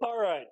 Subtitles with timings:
[0.00, 0.46] All right.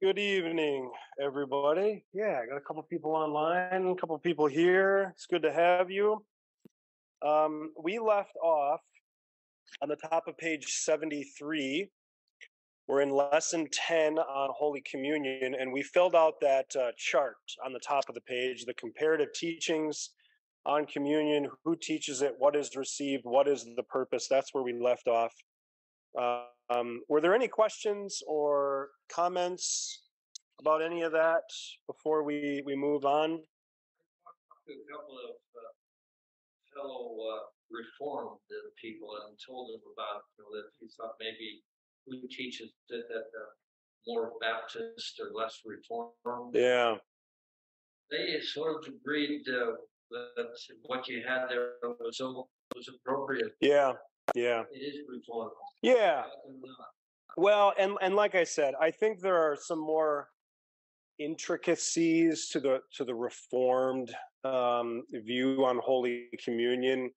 [0.00, 0.88] Good evening,
[1.20, 2.04] everybody.
[2.12, 5.12] Yeah, I got a couple people online, a couple people here.
[5.14, 6.24] It's good to have you.
[7.26, 8.82] Um, we left off
[9.82, 11.90] on the top of page 73.
[12.86, 17.34] We're in lesson 10 on Holy Communion, and we filled out that uh, chart
[17.64, 20.10] on the top of the page the comparative teachings
[20.64, 24.28] on communion, who teaches it, what is received, what is the purpose.
[24.30, 25.34] That's where we left off.
[26.68, 30.02] Um, were there any questions or comments
[30.60, 31.44] about any of that
[31.86, 33.30] before we, we move on?
[33.30, 35.72] To A couple of uh,
[36.74, 38.40] fellow uh, reformed
[38.82, 41.62] people and told them about you know, that he thought maybe
[42.06, 43.50] who teaches that, that uh,
[44.06, 46.54] more Baptist or less reformed.
[46.54, 46.96] Yeah.
[48.10, 49.76] They sort of agreed that
[50.86, 52.20] what you had there was
[52.74, 53.52] was appropriate.
[53.60, 53.92] Yeah.
[54.36, 54.64] Yeah.
[54.70, 54.96] It is.
[55.82, 56.24] Yeah.
[57.38, 60.28] Well, and and like I said, I think there are some more
[61.18, 67.10] intricacies to the to the reformed um, view on Holy Communion.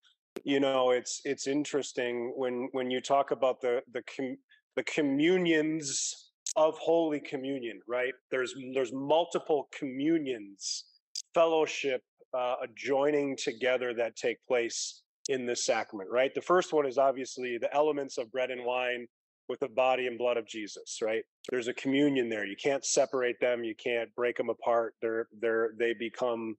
[0.44, 4.38] You know, it's it's interesting when when you talk about the the com,
[4.75, 8.13] the communions of Holy Communion, right?
[8.31, 10.85] There's there's multiple communions,
[11.33, 12.01] fellowship,
[12.33, 16.33] uh, joining together that take place in this sacrament, right?
[16.33, 19.08] The first one is obviously the elements of bread and wine
[19.47, 21.23] with the body and blood of Jesus, right?
[21.49, 22.45] There's a communion there.
[22.45, 23.63] You can't separate them.
[23.63, 24.95] You can't break them apart.
[25.02, 26.55] They're they're they become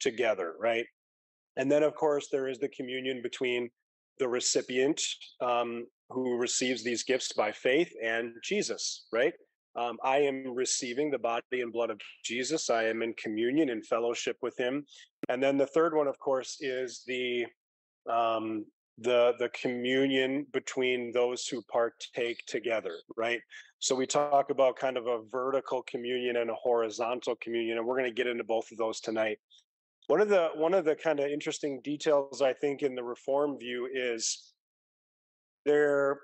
[0.00, 0.86] together, right?
[1.56, 3.70] And then of course there is the communion between
[4.18, 5.00] the recipient
[5.40, 9.34] um, who receives these gifts by faith and Jesus, right?
[9.76, 12.70] Um, I am receiving the body and blood of Jesus.
[12.70, 14.84] I am in communion and fellowship with Him.
[15.28, 17.44] And then the third one, of course, is the
[18.10, 18.64] um,
[18.98, 23.40] the the communion between those who partake together right?
[23.80, 27.98] So we talk about kind of a vertical communion and a horizontal communion and we're
[27.98, 29.38] going to get into both of those tonight.
[30.06, 33.58] One of the one of the kind of interesting details i think in the reform
[33.58, 34.52] view is
[35.64, 36.20] they're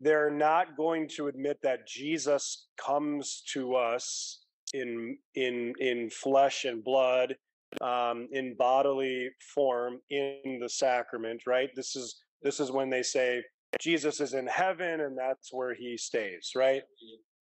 [0.00, 6.84] they're not going to admit that jesus comes to us in in in flesh and
[6.84, 7.36] blood
[7.80, 11.70] um, in bodily form in the sacrament, right?
[11.74, 13.42] This is this is when they say
[13.80, 16.82] Jesus is in heaven and that's where he stays, right?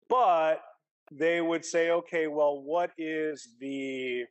[0.09, 0.61] But
[1.13, 4.25] they would say, okay, well, what is the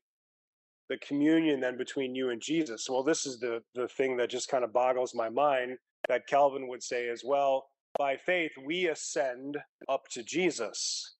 [0.88, 2.88] the communion then between you and Jesus?
[2.90, 6.68] Well, this is the the thing that just kind of boggles my mind that Calvin
[6.68, 7.66] would say as well.
[7.98, 9.58] By faith, we ascend
[9.88, 11.15] up to Jesus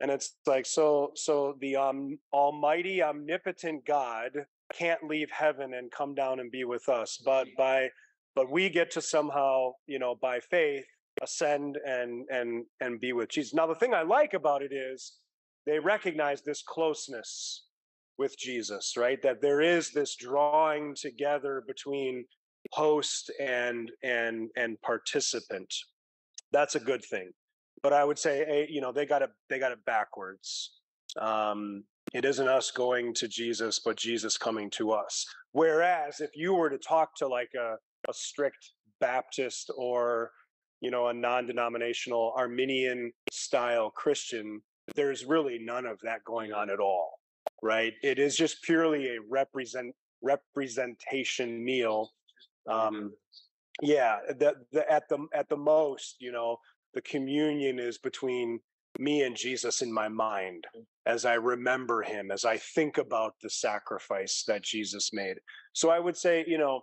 [0.00, 4.30] and it's like so so the um, almighty omnipotent god
[4.72, 7.88] can't leave heaven and come down and be with us but by
[8.34, 10.84] but we get to somehow you know by faith
[11.22, 13.54] ascend and and and be with jesus.
[13.54, 15.14] Now the thing i like about it is
[15.64, 17.64] they recognize this closeness
[18.18, 19.22] with jesus right?
[19.22, 22.24] That there is this drawing together between
[22.72, 25.72] host and and and participant.
[26.52, 27.30] That's a good thing
[27.82, 30.80] but I would say, you know, they got it, they got it backwards.
[31.20, 35.24] Um, it isn't us going to Jesus, but Jesus coming to us.
[35.52, 37.76] Whereas if you were to talk to like a,
[38.08, 40.30] a strict Baptist or,
[40.80, 44.60] you know, a non-denominational Arminian style Christian,
[44.94, 47.18] there's really none of that going on at all,
[47.62, 47.92] right?
[48.02, 52.10] It is just purely a represent representation meal.
[52.70, 53.12] Um,
[53.82, 56.56] yeah, the, the, at the at the most, you know,
[56.96, 58.58] the communion is between
[58.98, 60.64] me and Jesus in my mind
[61.04, 65.36] as I remember him, as I think about the sacrifice that Jesus made.
[65.74, 66.80] So I would say, you know,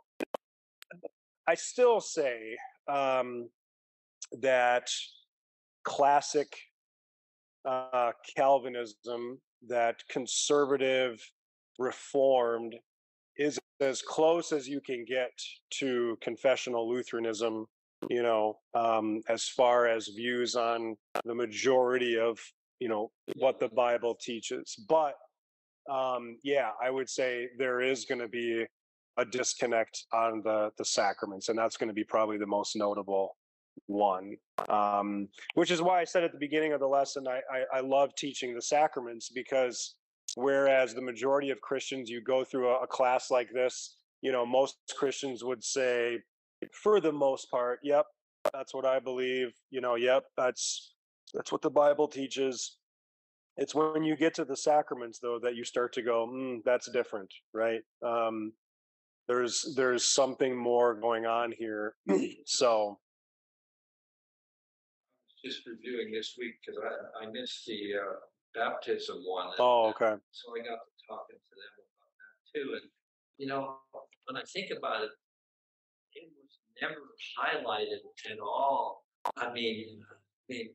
[1.48, 2.56] I still say
[2.88, 3.50] um,
[4.40, 4.88] that
[5.84, 6.56] classic
[7.66, 11.20] uh, Calvinism, that conservative,
[11.80, 12.76] reformed,
[13.38, 15.32] is as close as you can get
[15.80, 17.66] to confessional Lutheranism
[18.10, 20.96] you know, um, as far as views on
[21.26, 22.40] the majority of,
[22.80, 24.76] you know, what the Bible teaches.
[24.88, 25.14] But
[25.92, 28.66] um, yeah, I would say there is going to be
[29.18, 33.36] a disconnect on the the sacraments, and that's going to be probably the most notable
[33.88, 34.36] one.
[34.70, 37.82] Um, which is why I said at the beginning of the lesson, I, I, I
[37.82, 39.96] love teaching the sacraments because
[40.36, 44.46] whereas the majority of Christians, you go through a, a class like this, you know,
[44.46, 46.20] most Christians would say,
[46.74, 48.06] for the most part, yep,
[48.54, 49.54] that's what I believe.
[49.70, 50.94] You know, yep, that's
[51.34, 52.78] that's what the Bible teaches.
[53.58, 56.90] It's when you get to the sacraments, though, that you start to go, mm, that's
[56.90, 57.82] different, right?
[58.04, 58.54] Um,
[59.28, 61.96] there's there's something more going on here.
[62.46, 63.00] so,
[65.46, 68.16] just reviewing this week because I, I missed the uh,
[68.56, 69.48] baptism one.
[69.48, 70.22] and, Oh, uh, okay.
[70.32, 72.74] So I got to talking to them about that too.
[72.74, 72.90] And,
[73.38, 73.78] you know,
[74.26, 75.12] when I think about it
[76.84, 77.02] never
[77.40, 78.02] highlighted
[78.32, 79.06] at all.
[79.38, 80.70] I mean, I mean,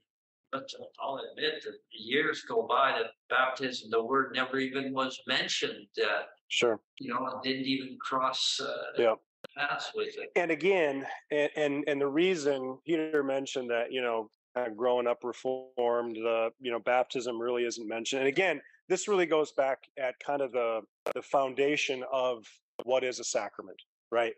[0.52, 0.68] but
[1.02, 5.88] I'll admit that years go by that baptism, the word never even was mentioned.
[6.02, 6.80] Uh, Sure.
[6.98, 9.16] you know, it didn't even cross uh, Yeah.
[9.54, 10.32] paths with it.
[10.34, 15.06] And again, and, and and the reason Peter mentioned that, you know, kind of growing
[15.06, 18.20] up reformed, the you know, baptism really isn't mentioned.
[18.20, 20.80] And again, this really goes back at kind of the
[21.14, 22.46] the foundation of
[22.84, 24.34] what is a sacrament, right?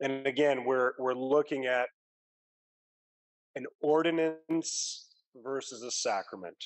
[0.00, 1.88] And again, we're we're looking at
[3.56, 5.06] an ordinance
[5.42, 6.56] versus a sacrament,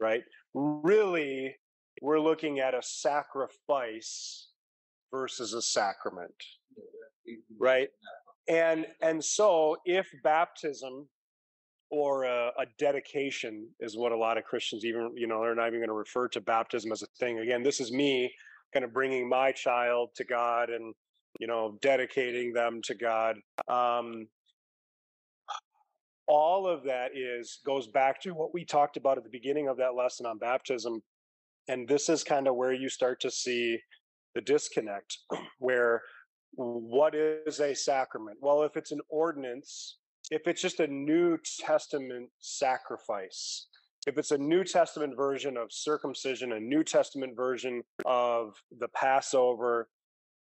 [0.00, 0.22] right?
[0.54, 1.56] Really,
[2.02, 4.48] we're looking at a sacrifice
[5.10, 6.34] versus a sacrament
[7.58, 7.88] right
[8.48, 11.08] and and so if baptism
[11.90, 15.68] or a, a dedication is what a lot of christians even you know they're not
[15.68, 18.32] even going to refer to baptism as a thing again this is me
[18.72, 20.94] kind of bringing my child to god and
[21.40, 23.36] you know dedicating them to god
[23.68, 24.28] um
[26.28, 29.76] all of that is goes back to what we talked about at the beginning of
[29.76, 31.02] that lesson on baptism
[31.66, 33.78] and this is kind of where you start to see
[34.34, 35.18] the disconnect
[35.58, 36.02] where
[36.52, 38.38] what is a sacrament?
[38.40, 39.98] Well, if it's an ordinance,
[40.30, 43.66] if it's just a New Testament sacrifice,
[44.06, 49.88] if it's a New Testament version of circumcision, a New Testament version of the Passover,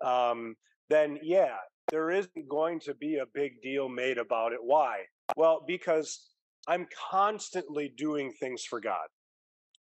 [0.03, 0.55] um,
[0.89, 1.55] then yeah,
[1.89, 4.59] there isn't going to be a big deal made about it.
[4.61, 5.03] Why?
[5.35, 6.29] Well, because
[6.67, 9.07] I'm constantly doing things for God.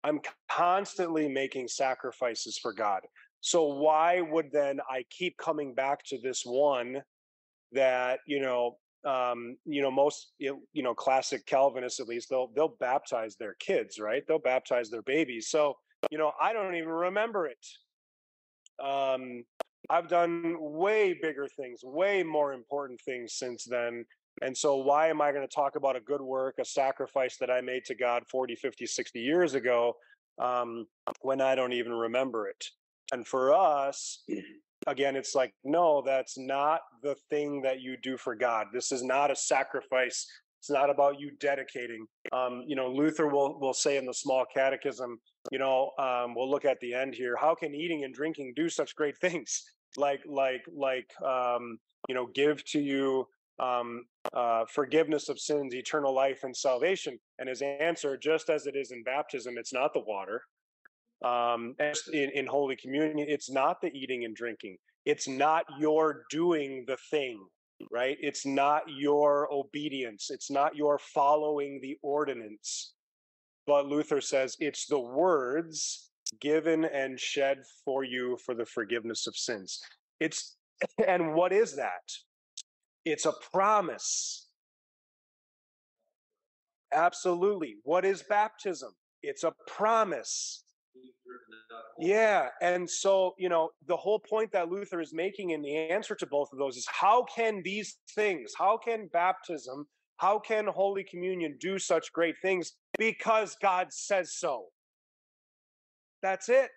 [0.04, 0.20] I'm
[0.50, 3.02] constantly making sacrifices for God.
[3.42, 7.02] So why would then I keep coming back to this one
[7.74, 12.76] that you know um, you know most you know classic Calvinists at least they'll they'll
[12.80, 15.76] baptize their kids right they'll baptize their babies so
[16.10, 17.66] you know I don't even remember it.
[18.84, 19.44] Um,
[19.90, 24.06] I've done way bigger things, way more important things since then.
[24.42, 27.52] And so why am I going to talk about a good work, a sacrifice that
[27.52, 29.94] I made to God 40, 50, 60 years ago
[30.40, 30.88] um,
[31.22, 32.66] when I don't even remember it?
[33.12, 34.24] And for us,
[34.88, 38.68] again, it's like, no, that's not the thing that you do for God.
[38.74, 40.26] This is not a sacrifice.
[40.64, 42.08] It's not about you dedicating.
[42.32, 45.20] Um, you know, Luther will will say in the small catechism,
[45.52, 47.36] you know, um, we'll look at the end here.
[47.36, 49.64] How can eating and drinking do such great things?
[49.96, 51.78] Like, like, like, um,
[52.10, 53.28] you know, give to you
[53.60, 57.20] um, uh, forgiveness of sins, eternal life, and salvation.
[57.38, 60.42] And his answer, just as it is in baptism, it's not the water
[61.24, 64.78] um, in, in Holy Communion, it's not the eating and drinking.
[65.06, 67.46] It's not your doing the thing,
[67.92, 68.18] right?
[68.22, 70.30] It's not your obedience.
[70.30, 72.94] It's not your following the ordinance.
[73.66, 76.10] But Luther says it's the words
[76.40, 79.80] given and shed for you for the forgiveness of sins.
[80.20, 80.58] It's,
[81.08, 82.12] and what is that?
[83.06, 84.48] It's a promise.
[86.94, 87.76] Absolutely.
[87.84, 88.92] What is baptism?
[89.22, 90.64] It's a promise.
[92.00, 92.50] Yeah.
[92.62, 96.26] And so, you know, the whole point that Luther is making in the answer to
[96.26, 99.86] both of those is how can these things, how can baptism,
[100.18, 102.74] how can Holy Communion do such great things?
[102.98, 104.66] Because God says so.
[106.22, 106.70] That's it,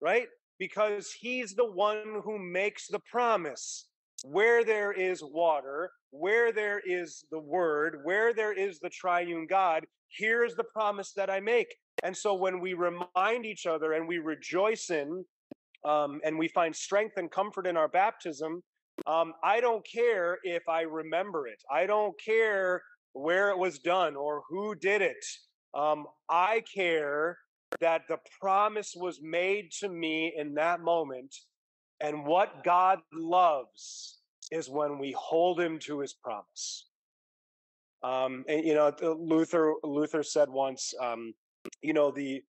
[0.00, 0.28] right?
[0.58, 3.86] Because He's the one who makes the promise.
[4.22, 9.86] Where there is water, where there is the Word, where there is the triune God,
[10.08, 11.74] here's the promise that I make.
[12.02, 15.24] And so when we remind each other and we rejoice in
[15.84, 18.62] um, and we find strength and comfort in our baptism,
[19.06, 21.62] um, I don't care if I remember it.
[21.70, 25.24] I don't care where it was done or who did it.
[25.74, 27.38] Um, I care
[27.80, 31.34] that the promise was made to me in that moment.
[32.00, 34.18] And what God loves
[34.50, 36.88] is when we hold him to his promise.
[38.02, 41.34] Um, and you know, Luther Luther said once, um,
[41.82, 42.42] you know the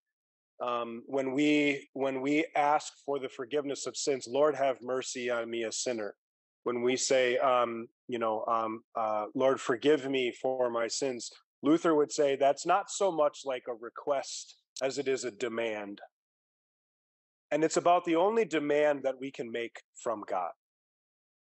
[0.62, 5.50] um, when we when we ask for the forgiveness of sins lord have mercy on
[5.50, 6.16] me a sinner.
[6.64, 11.32] When we say um, you know um, uh, lord forgive me for my sins
[11.64, 16.02] luther would say that's not so much like a request as it is a demand.
[17.52, 20.52] And it's about the only demand that we can make from god.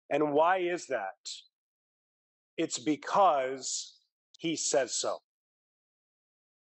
[0.10, 1.20] And why is that?
[2.58, 3.96] It's because
[4.40, 5.20] he says so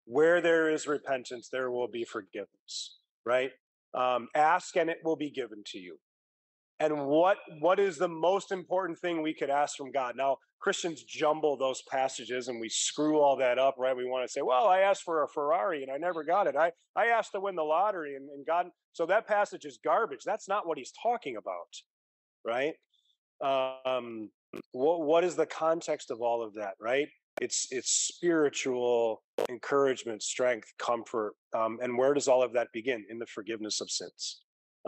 [0.07, 3.51] where there is repentance, there will be forgiveness, right?
[3.93, 5.97] Um, ask and it will be given to you.
[6.79, 10.15] And what what is the most important thing we could ask from God?
[10.15, 13.95] Now, Christians jumble those passages and we screw all that up, right?
[13.95, 16.55] We want to say, well, I asked for a Ferrari and I never got it.
[16.55, 20.21] I, I asked to win the lottery and, and God, so that passage is garbage.
[20.25, 21.73] That's not what he's talking about,
[22.45, 22.73] right?
[23.43, 24.29] Um,
[24.71, 27.07] what, what is the context of all of that, right?
[27.41, 31.33] It's, it's spiritual encouragement, strength, comfort.
[31.55, 33.05] Um, and where does all of that begin?
[33.09, 34.41] In the forgiveness of sins.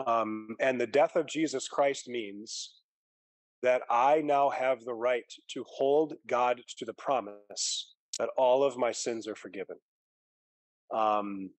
[0.06, 2.74] Um, and the death of Jesus Christ means
[3.62, 8.76] that I now have the right to hold God to the promise that all of
[8.76, 9.76] my sins are forgiven.
[10.94, 11.50] Um,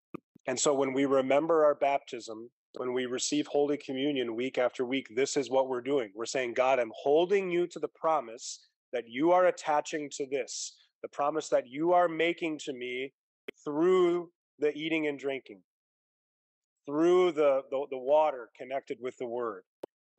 [0.48, 5.07] and so when we remember our baptism, when we receive Holy Communion week after week,
[5.15, 6.12] this is what we're doing.
[6.15, 10.77] We're saying, God, I'm holding you to the promise that you are attaching to this,
[11.01, 13.13] the promise that you are making to me
[13.63, 14.29] through
[14.60, 15.62] the eating and drinking,
[16.86, 19.63] through the, the, the water connected with the word.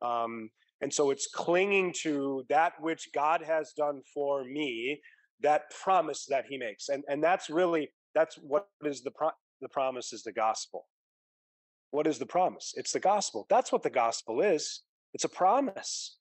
[0.01, 0.49] Um,
[0.81, 5.01] and so it's clinging to that which God has done for me,
[5.41, 6.89] that promise that he makes.
[6.89, 10.85] And, and that's really, that's what is the, pro- the promise is the gospel.
[11.91, 12.73] What is the promise?
[12.75, 13.45] It's the gospel.
[13.49, 14.81] That's what the gospel is.
[15.13, 16.17] It's a promise,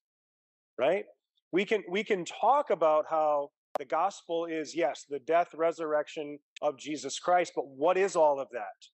[0.78, 1.06] right?
[1.50, 6.78] We can, we can talk about how the gospel is, yes, the death, resurrection of
[6.78, 8.86] Jesus Christ, but what is all of that?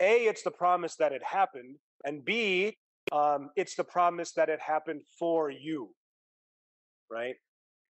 [0.00, 1.76] A, it's the promise that it happened.
[2.04, 2.76] And B,
[3.12, 5.90] um, it's the promise that it happened for you,
[7.10, 7.34] right?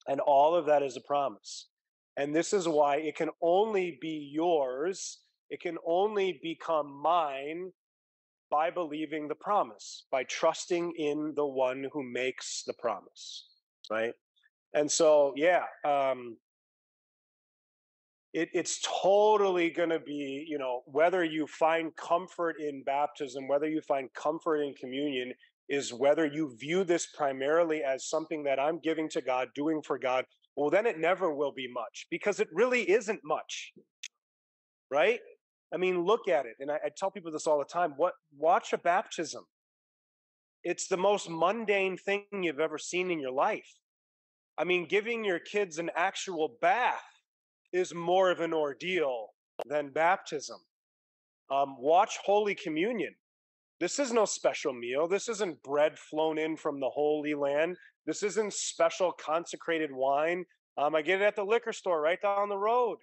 [0.09, 1.69] And all of that is a promise.
[2.17, 7.73] And this is why it can only be yours, it can only become mine
[8.51, 13.49] by believing the promise, by trusting in the one who makes the promise,
[13.91, 14.15] right?
[14.75, 16.37] And so, yeah, um,
[18.33, 23.67] it, it's totally going to be, you know, whether you find comfort in baptism, whether
[23.67, 25.33] you find comfort in communion,
[25.69, 29.99] is whether you view this primarily as something that I'm giving to God, doing for
[29.99, 30.25] God.
[30.55, 33.73] Well, then it never will be much because it really isn't much,
[34.91, 35.21] right?
[35.75, 36.57] I mean, look at it.
[36.61, 37.95] And I, I tell people this all the time.
[37.97, 39.45] What watch a baptism.
[40.63, 43.73] It's the most mundane thing you've ever seen in your life.
[44.59, 47.03] I mean, giving your kids an actual bath
[47.73, 49.29] is more of an ordeal
[49.67, 50.59] than baptism.
[51.51, 53.15] Um, watch Holy Communion.
[53.79, 55.07] This is no special meal.
[55.07, 57.77] This isn't bread flown in from the Holy Land.
[58.07, 60.45] This isn't special consecrated wine.
[60.79, 62.99] Um, I get it at the liquor store right down the road.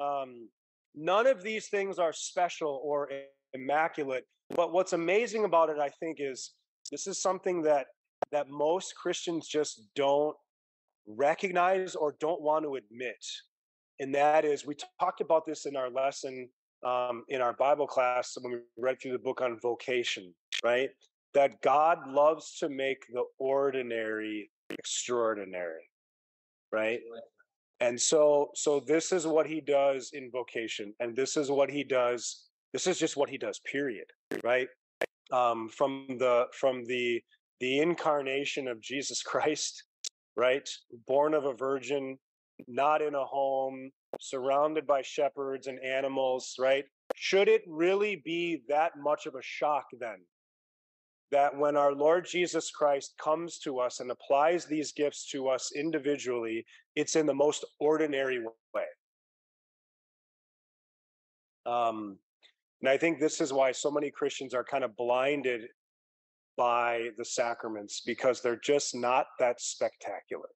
[0.00, 0.48] Um,
[0.94, 3.08] none of these things are special or
[3.54, 4.24] immaculate.
[4.50, 6.52] But what's amazing about it, I think, is
[6.90, 7.86] this is something that
[8.32, 10.36] that most Christians just don't
[11.16, 13.24] recognize or don't want to admit
[14.00, 16.48] and that is we talked about this in our lesson
[16.82, 20.90] um, in our Bible class when we read through the book on vocation, right?
[21.34, 25.88] That God loves to make the ordinary extraordinary,
[26.72, 27.00] right?
[27.80, 31.84] And so, so this is what he does in vocation, and this is what he
[31.84, 32.46] does.
[32.72, 33.60] This is just what he does.
[33.70, 34.06] Period.
[34.42, 34.68] Right?
[35.32, 37.22] Um, from the from the
[37.60, 39.84] the incarnation of Jesus Christ,
[40.40, 40.66] right?
[41.06, 42.16] Born of a virgin,
[42.66, 46.84] not in a home, surrounded by shepherds and animals, right?
[47.14, 50.16] Should it really be that much of a shock then?
[51.30, 55.72] That when our Lord Jesus Christ comes to us and applies these gifts to us
[55.76, 56.64] individually,
[56.96, 58.42] it's in the most ordinary
[58.74, 58.90] way.
[61.66, 62.16] Um,
[62.80, 65.68] and I think this is why so many Christians are kind of blinded
[66.60, 70.50] by the sacraments because they're just not that spectacular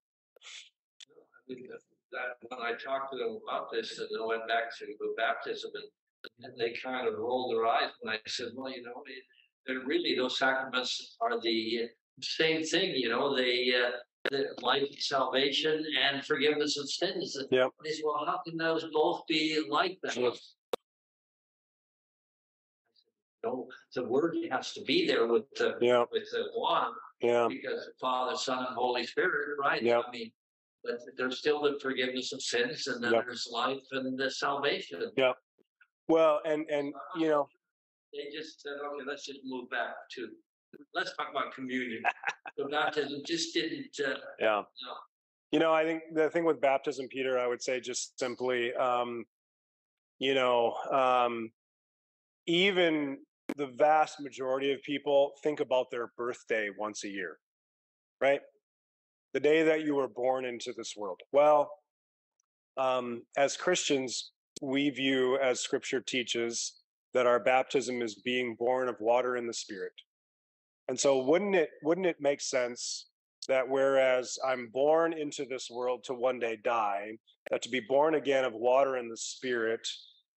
[2.15, 6.47] that when I talked to them about this and I went back to baptism and,
[6.47, 9.03] and they kind of rolled their eyes when I said, well, you know,
[9.67, 11.89] they're really those sacraments are the
[12.23, 13.91] same thing, you know, they uh,
[14.31, 17.37] the life, salvation, and forgiveness of sins.
[17.51, 17.67] Yeah.
[18.03, 20.17] Well, how can those both be like that?
[23.95, 26.05] The word has to be there with the yeah.
[26.11, 26.93] with the one.
[27.21, 27.47] Yeah.
[27.49, 29.83] Because Father, Son, and Holy Spirit, right?
[29.83, 30.01] Yeah.
[30.07, 30.31] I mean,
[30.83, 33.25] but there's still the forgiveness of sins and then Yep.
[33.25, 35.11] there's life and the salvation.
[35.17, 35.33] Yeah.
[36.09, 37.49] Well, and and you know,
[38.13, 40.29] They just said, okay, let's just move back to,
[40.95, 42.03] let's talk about communion.
[42.57, 44.63] The baptism just didn't, uh, yeah.
[44.63, 44.93] No.
[45.51, 49.25] You know, I think the thing with baptism, Peter, I would say just simply, um,
[50.19, 51.51] you know, um,
[52.47, 53.19] even
[53.57, 57.39] the vast majority of people think about their birthday once a year,
[58.21, 58.41] right?
[59.35, 61.21] the day that you were born into this world?
[61.33, 61.71] Well,
[62.77, 64.31] um, as Christians,
[64.63, 66.81] we view, as scripture teaches,
[67.13, 69.93] that our baptism is being born of water and the spirit.
[70.89, 73.09] And so wouldn't it wouldn't it make sense
[73.49, 77.19] that whereas I'm born into this world to one day die,
[77.51, 79.87] that to be born again of water and the spirit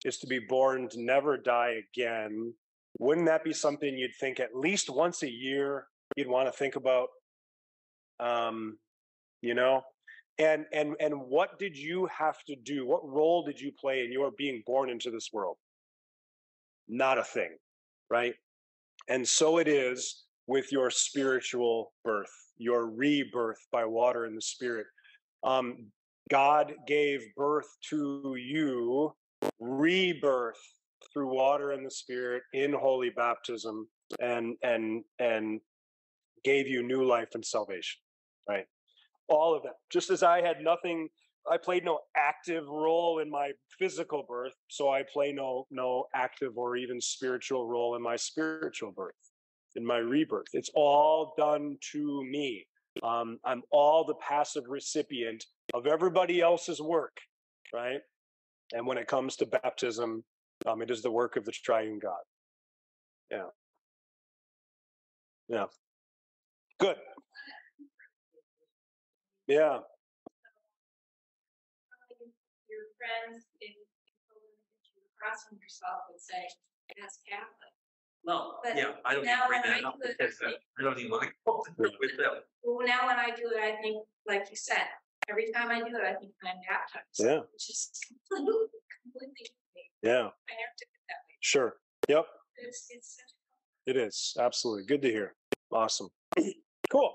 [0.05, 2.53] is to be born to never die again.
[3.00, 6.75] Wouldn't that be something you'd think at least once a year you'd want to think
[6.75, 7.10] about?
[8.20, 8.77] Um,
[9.42, 9.84] you know,
[10.39, 12.88] and and and what did you have to do?
[12.88, 15.58] What role did you play in your being born into this world?
[16.88, 17.58] Not a thing,
[18.10, 18.34] right?
[19.08, 24.88] And so it is with your spiritual birth, your rebirth by water and the spirit.
[25.44, 25.88] Um,
[26.30, 29.13] God gave birth to you,
[29.60, 30.58] rebirth
[31.17, 33.88] through water and the spirit in holy baptism
[34.21, 35.59] and and and
[36.43, 38.00] gave you new life and salvation
[38.47, 38.65] right?
[39.29, 41.09] All of that just as i had nothing
[41.51, 46.51] i played no active role in my physical birth so i play no no active
[46.55, 49.15] or even spiritual role in my spiritual birth
[49.75, 50.47] in my rebirth.
[50.53, 52.65] It's all done to me.
[53.03, 55.45] Um, i'm all the passive recipient
[55.75, 57.15] of everybody else's work
[57.74, 58.00] right?
[58.74, 60.24] And when it comes to baptism
[60.67, 62.24] um, it is the work of the triune god
[63.31, 63.47] yeah
[65.47, 65.65] yeah
[66.79, 66.97] good
[69.47, 69.79] yeah
[72.77, 73.86] your friends, if you
[74.29, 76.45] told them that you were crossing yourself, would say,
[76.93, 77.74] that's Catholic.
[78.25, 80.51] No, But yeah, I don't even now bring that I up do it, because uh,
[80.51, 81.31] I don't even like
[81.79, 82.43] with them.
[82.62, 84.83] Well, now when I do it, I think, like you said,
[85.31, 87.17] every time I do it, I think I'm baptized.
[87.17, 87.47] Yeah.
[87.47, 87.88] Which is
[88.27, 89.47] completely, completely,
[90.04, 91.38] yeah I never took it that way.
[91.42, 91.75] sure
[92.08, 92.25] yep
[92.58, 93.18] It's, it's.
[93.88, 95.34] It is absolutely good to hear.
[95.72, 96.10] Awesome.
[96.92, 97.13] cool.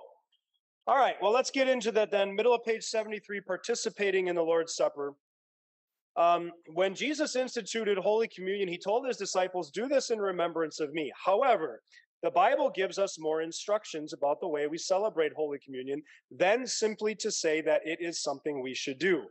[0.86, 1.16] All right.
[1.20, 2.34] Well, let's get into that then.
[2.34, 5.12] Middle of page 73 participating in the Lord's Supper.
[6.16, 10.94] Um, when Jesus instituted Holy Communion, he told his disciples, Do this in remembrance of
[10.94, 11.12] me.
[11.22, 11.82] However,
[12.22, 17.14] the Bible gives us more instructions about the way we celebrate Holy Communion than simply
[17.16, 19.24] to say that it is something we should do.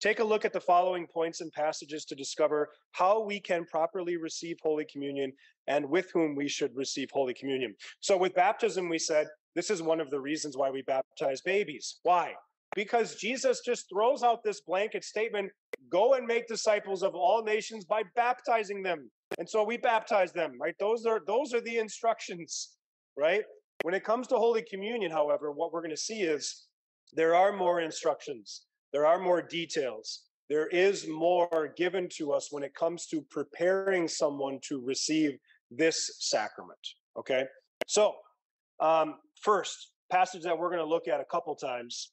[0.00, 4.16] Take a look at the following points and passages to discover how we can properly
[4.16, 5.32] receive Holy Communion
[5.66, 7.74] and with whom we should receive Holy Communion.
[8.00, 12.00] So, with baptism, we said this is one of the reasons why we baptize babies.
[12.02, 12.34] Why?
[12.74, 15.50] Because Jesus just throws out this blanket statement
[15.90, 19.10] go and make disciples of all nations by baptizing them.
[19.38, 20.74] And so we baptize them, right?
[20.78, 22.76] Those are those are the instructions,
[23.16, 23.44] right?
[23.82, 26.66] When it comes to Holy Communion, however, what we're going to see is
[27.12, 28.62] there are more instructions,
[28.94, 30.22] there are more details.
[30.48, 35.36] There is more given to us when it comes to preparing someone to receive
[35.70, 36.78] this sacrament.
[37.18, 37.44] Okay.
[37.86, 38.14] So,
[38.80, 42.12] um, first passage that we're going to look at a couple times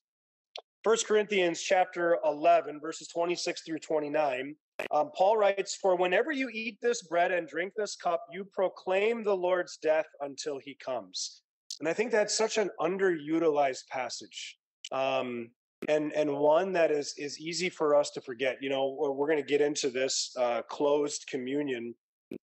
[0.83, 4.55] First Corinthians chapter 11, verses 26 through 29.
[4.89, 9.23] Um, Paul writes, For whenever you eat this bread and drink this cup, you proclaim
[9.23, 11.43] the Lord's death until he comes.
[11.79, 14.57] And I think that's such an underutilized passage.
[14.91, 15.51] Um,
[15.87, 18.57] and and one that is is easy for us to forget.
[18.61, 21.95] You know, we're, going to get into this uh, closed communion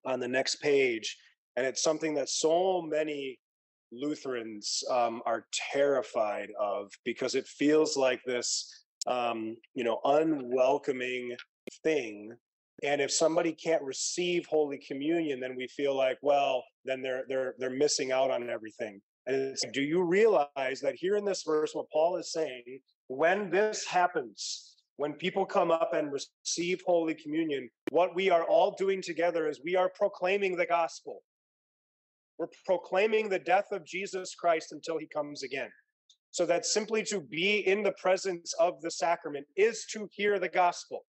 [0.05, 1.16] on the next page,
[1.57, 3.38] and it's something that so many
[3.92, 11.37] Lutherans um, are terrified of because it feels like this, um, you know, unwelcoming
[11.83, 12.33] thing.
[12.85, 17.55] And if somebody can't receive Holy Communion, then we feel like, well, then they're they're
[17.59, 19.01] they're missing out on everything.
[19.27, 23.87] And do you realize that here in this verse, what Paul is saying, when this
[23.87, 29.49] happens, when people come up and receive Holy Communion, what we are all doing together
[29.49, 31.23] is we are proclaiming the gospel.
[32.38, 35.71] We're proclaiming the death of Jesus Christ until he comes again.
[36.31, 40.49] So that simply to be in the presence of the sacrament is to hear the
[40.49, 41.05] gospel.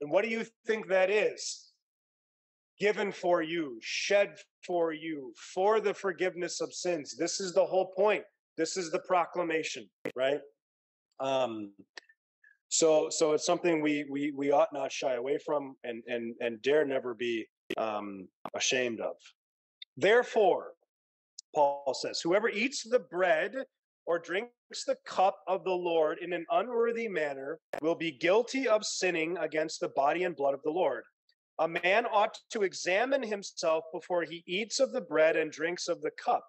[0.00, 1.72] And what do you think that is?
[2.78, 7.16] Given for you, shed for you, for the forgiveness of sins.
[7.16, 8.22] This is the whole point.
[8.56, 10.40] This is the proclamation, right?
[11.20, 11.72] Um,
[12.68, 16.60] so so it's something we we we ought not shy away from and and and
[16.62, 19.16] dare never be um ashamed of.
[19.96, 20.72] Therefore,
[21.54, 23.54] Paul says, whoever eats the bread
[24.06, 28.84] or drinks the cup of the Lord in an unworthy manner will be guilty of
[28.84, 31.04] sinning against the body and blood of the Lord.
[31.58, 36.00] A man ought to examine himself before he eats of the bread and drinks of
[36.00, 36.44] the cup.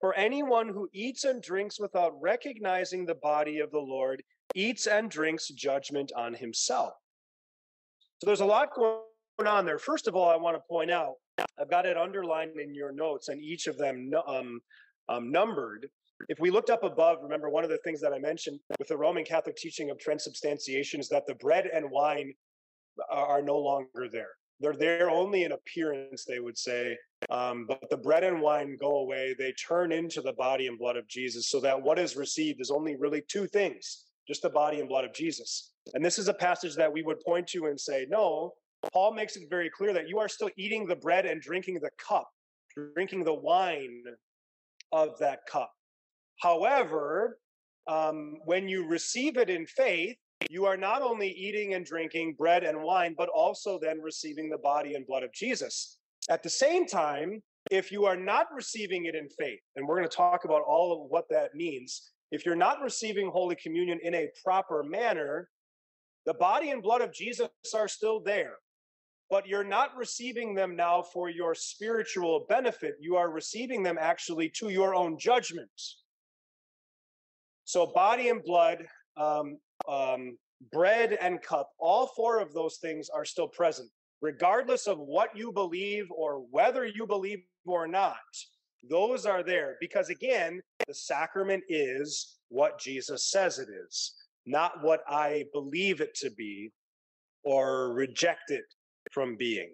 [0.00, 4.22] For anyone who eats and drinks without recognizing the body of the Lord
[4.54, 6.92] eats and drinks judgment on himself.
[8.20, 9.00] So there's a lot going
[9.46, 9.78] on there.
[9.78, 11.14] First of all, I want to point out
[11.60, 14.60] I've got it underlined in your notes and each of them um,
[15.08, 15.88] um, numbered.
[16.28, 18.96] If we looked up above, remember one of the things that I mentioned with the
[18.96, 22.32] Roman Catholic teaching of transubstantiation is that the bread and wine
[23.10, 24.30] are, are no longer there.
[24.60, 26.96] They're there only in appearance, they would say,
[27.30, 30.96] Um, but the bread and wine go away; they turn into the body and blood
[30.96, 31.50] of Jesus.
[31.50, 35.04] So that what is received is only really two things: just the body and blood
[35.04, 35.72] of Jesus.
[35.94, 38.52] And this is a passage that we would point to and say, no.
[38.92, 41.90] Paul makes it very clear that you are still eating the bread and drinking the
[41.98, 42.28] cup,
[42.94, 44.04] drinking the wine
[44.92, 45.72] of that cup.
[46.40, 47.38] However,
[47.88, 50.16] um, when you receive it in faith,
[50.48, 54.58] you are not only eating and drinking bread and wine, but also then receiving the
[54.58, 55.98] body and blood of Jesus.
[56.28, 60.08] At the same time, if you are not receiving it in faith, and we're going
[60.08, 64.14] to talk about all of what that means, if you're not receiving Holy Communion in
[64.14, 65.48] a proper manner,
[66.26, 68.56] the body and blood of Jesus are still there,
[69.30, 72.94] but you're not receiving them now for your spiritual benefit.
[73.00, 75.70] You are receiving them actually to your own judgment.
[77.64, 78.86] So, body and blood,
[79.16, 80.36] um, um,
[80.72, 85.52] bread and cup, all four of those things are still present, regardless of what you
[85.52, 88.16] believe or whether you believe or not.
[88.88, 94.14] Those are there because, again, the sacrament is what Jesus says it is,
[94.46, 96.72] not what I believe it to be
[97.44, 98.64] or reject it
[99.12, 99.70] from being.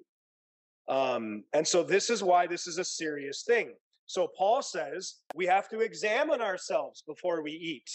[0.89, 3.75] Um, and so, this is why this is a serious thing.
[4.07, 7.91] So Paul says we have to examine ourselves before we eat.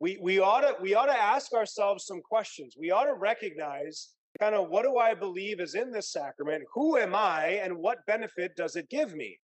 [0.00, 2.74] We we ought to we ought to ask ourselves some questions.
[2.78, 6.64] We ought to recognize kind of what do I believe is in this sacrament?
[6.74, 9.38] Who am I, and what benefit does it give me?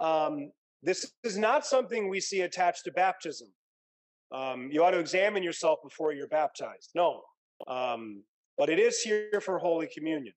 [0.00, 0.50] Um,
[0.82, 3.48] this is not something we see attached to baptism.
[4.32, 6.90] Um, you ought to examine yourself before you're baptized.
[6.94, 7.22] No,
[7.68, 8.22] um,
[8.56, 10.34] but it is here for Holy Communion.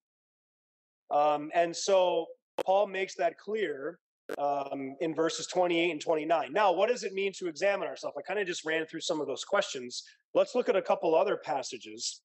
[1.10, 2.26] Um, and so
[2.66, 4.00] Paul makes that clear
[4.38, 6.52] um, in verses 28 and 29.
[6.52, 8.18] Now, what does it mean to examine ourselves?
[8.18, 10.04] I kind of just ran through some of those questions.
[10.34, 12.22] Let's look at a couple other passages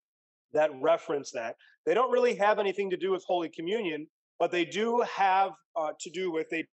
[0.52, 1.56] that reference that.
[1.86, 4.06] They don't really have anything to do with Holy Communion,
[4.38, 6.66] but they do have uh, to do with, they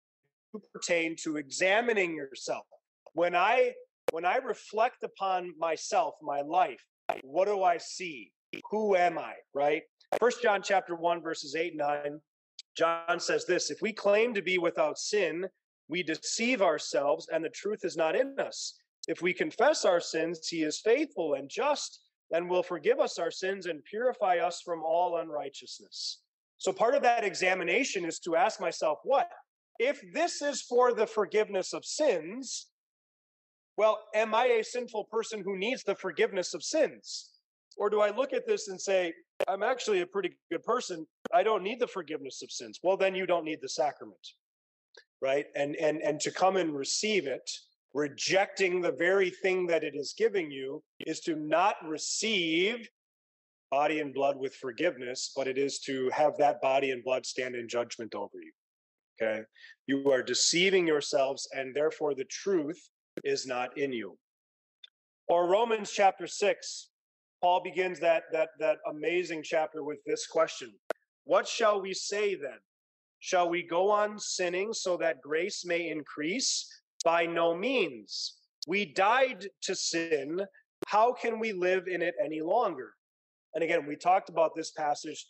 [0.54, 2.66] do pertain to examining yourself.
[3.14, 3.74] When I
[4.12, 6.82] when I reflect upon myself, my life,
[7.24, 8.32] what do I see?
[8.72, 9.34] Who am I?
[9.54, 9.82] Right?
[10.18, 12.22] First John chapter 1, verses 8 and 9
[12.78, 15.48] John says this if we claim to be without sin,
[15.90, 18.76] we deceive ourselves and the truth is not in us.
[19.08, 23.32] If we confess our sins, he is faithful and just and will forgive us our
[23.32, 26.22] sins and purify us from all unrighteousness.
[26.58, 29.30] So, part of that examination is to ask myself, what?
[29.80, 32.68] If this is for the forgiveness of sins,
[33.78, 37.30] well, am I a sinful person who needs the forgiveness of sins?
[37.78, 39.14] Or do I look at this and say,
[39.48, 41.06] I'm actually a pretty good person.
[41.32, 42.80] I don't need the forgiveness of sins.
[42.82, 44.28] Well, then you don't need the sacrament.
[45.22, 45.46] Right?
[45.56, 47.50] And and and to come and receive it,
[47.94, 52.88] rejecting the very thing that it is giving you is to not receive
[53.72, 57.56] body and blood with forgiveness, but it is to have that body and blood stand
[57.56, 58.52] in judgment over you.
[59.22, 59.42] Okay?
[59.88, 62.80] You are deceiving yourselves and therefore the truth
[63.24, 64.18] is not in you.
[65.28, 66.90] Or Romans chapter 6
[67.42, 70.74] Paul begins that that that amazing chapter with this question.
[71.26, 72.58] What shall we say then?
[73.20, 76.68] Shall we go on sinning so that grace may increase?
[77.08, 78.36] By no means.
[78.68, 80.42] We died to sin.
[80.88, 82.92] How can we live in it any longer?
[83.54, 85.26] And again, we talked about this passage,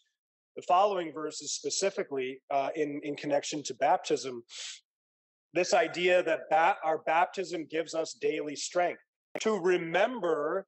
[0.55, 4.41] the following verses specifically uh, in, in connection to baptism.
[5.53, 9.03] This idea that ba- our baptism gives us daily strength
[9.41, 10.65] to remember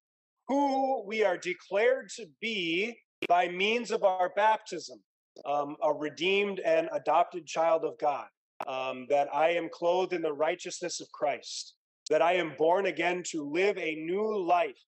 [0.48, 2.95] who we are declared to be
[3.28, 5.00] by means of our baptism,
[5.43, 8.28] um, a redeemed and adopted child of God,
[8.67, 11.76] um, that I am clothed in the righteousness of Christ,
[12.10, 14.80] that I am born again to live a new life,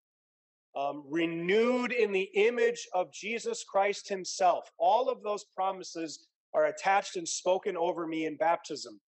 [0.76, 4.70] um, renewed in the image of Jesus Christ Himself.
[4.78, 9.00] All of those promises are attached and spoken over me in baptism.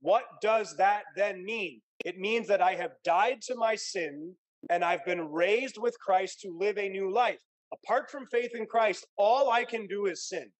[0.00, 1.80] What does that then mean?
[2.04, 4.34] It means that I have died to my sin
[4.70, 7.40] and I've been raised with Christ to live a new life.
[7.72, 10.50] Apart from faith in Christ, all I can do is sin.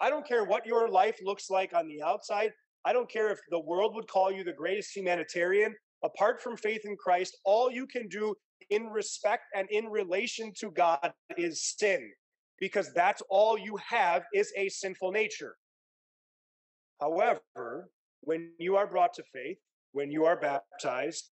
[0.00, 2.52] I don't care what your life looks like on the outside.
[2.86, 5.74] I don't care if the world would call you the greatest humanitarian.
[6.04, 8.32] Apart from faith in Christ, all you can do
[8.70, 12.12] in respect and in relation to God is sin,
[12.60, 15.56] because that's all you have is a sinful nature.
[17.00, 19.58] However, when you are brought to faith,
[19.92, 21.30] when you are baptized,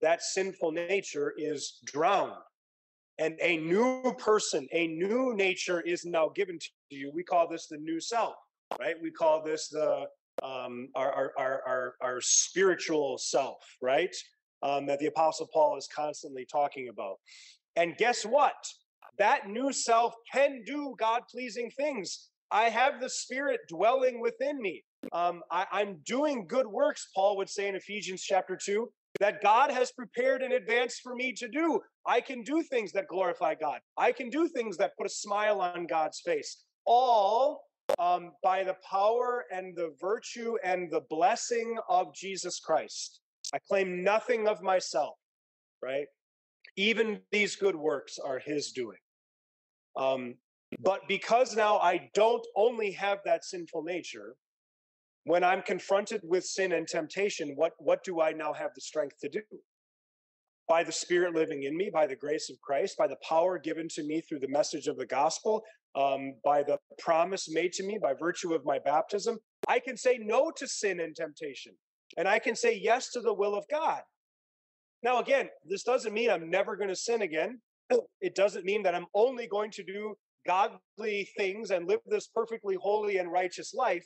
[0.00, 2.32] that sinful nature is drowned.
[3.18, 7.10] And a new person, a new nature is now given to you.
[7.14, 8.34] We call this the new self,
[8.78, 8.96] right?
[9.02, 10.06] We call this the
[10.46, 14.14] um, our, our, our, our, spiritual self, right?
[14.62, 17.16] Um, that the Apostle Paul is constantly talking about.
[17.76, 18.54] And guess what?
[19.18, 22.28] That new self can do God pleasing things.
[22.50, 24.84] I have the Spirit dwelling within me.
[25.12, 28.88] um, I, I'm doing good works, Paul would say in Ephesians chapter 2,
[29.20, 31.80] that God has prepared in advance for me to do.
[32.06, 35.60] I can do things that glorify God, I can do things that put a smile
[35.60, 37.62] on God's face, all
[37.98, 43.20] um, by the power and the virtue and the blessing of Jesus Christ.
[43.54, 45.14] I claim nothing of myself,
[45.82, 46.06] right?
[46.76, 48.98] Even these good works are His doing.
[49.96, 50.34] Um,
[50.80, 54.36] but because now I don't only have that sinful nature,
[55.24, 59.18] when I'm confronted with sin and temptation, what, what do I now have the strength
[59.20, 59.40] to do?
[60.68, 63.88] By the Spirit living in me, by the grace of Christ, by the power given
[63.90, 65.62] to me through the message of the gospel,
[65.96, 70.18] um, by the promise made to me by virtue of my baptism, I can say
[70.18, 71.72] no to sin and temptation,
[72.16, 74.02] and I can say yes to the will of God.
[75.02, 77.60] Now, again, this doesn't mean I'm never going to sin again.
[78.20, 82.76] It doesn't mean that I'm only going to do godly things and live this perfectly
[82.80, 84.04] holy and righteous life.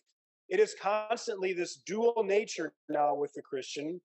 [0.48, 4.00] It is constantly this dual nature now with the Christian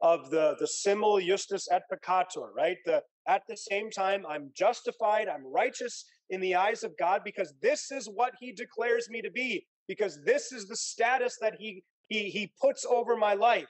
[0.00, 2.76] of the the simul justus et peccator, right?
[2.84, 7.54] The at the same time I'm justified, I'm righteous in the eyes of God because
[7.62, 11.84] this is what he declares me to be, because this is the status that he
[12.08, 13.68] he he puts over my life.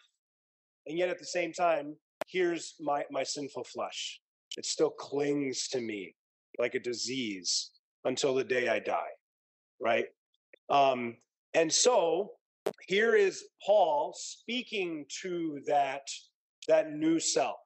[0.87, 1.97] And yet at the same time,
[2.29, 4.21] here's my my sinful flesh.
[4.57, 6.15] It still clings to me
[6.59, 7.71] like a disease
[8.05, 9.13] until the day I die,
[9.81, 10.07] right?
[10.71, 11.17] Um,
[11.55, 12.33] and so
[12.87, 16.03] here is Paul speaking to that,
[16.69, 17.57] that new self.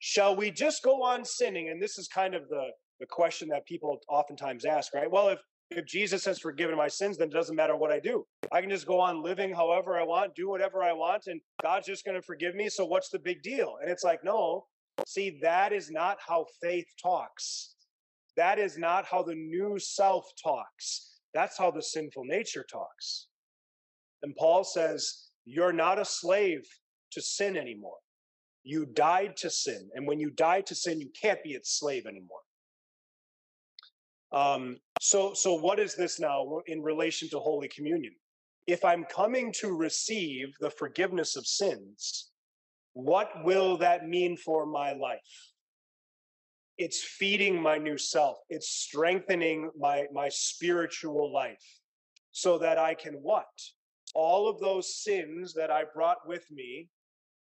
[0.00, 1.68] Shall we just go on sinning?
[1.68, 5.10] And this is kind of the, the question that people oftentimes ask, right?
[5.10, 5.38] Well, if,
[5.70, 8.26] if Jesus has forgiven my sins, then it doesn't matter what I do.
[8.50, 11.86] I can just go on living however I want, do whatever I want, and God's
[11.86, 12.68] just going to forgive me.
[12.68, 13.76] So what's the big deal?
[13.80, 14.64] And it's like, no,
[15.06, 17.74] see, that is not how faith talks.
[18.36, 21.20] That is not how the new self talks.
[21.34, 23.26] That's how the sinful nature talks.
[24.22, 26.66] And Paul says, You're not a slave
[27.12, 27.98] to sin anymore.
[28.62, 29.90] You died to sin.
[29.94, 32.40] And when you die to sin, you can't be its slave anymore.
[34.32, 38.14] Um, so, so what is this now in relation to Holy Communion?
[38.66, 42.30] If I'm coming to receive the forgiveness of sins,
[42.92, 45.50] what will that mean for my life?
[46.80, 51.66] it's feeding my new self it's strengthening my my spiritual life
[52.32, 53.52] so that i can what
[54.14, 56.88] all of those sins that i brought with me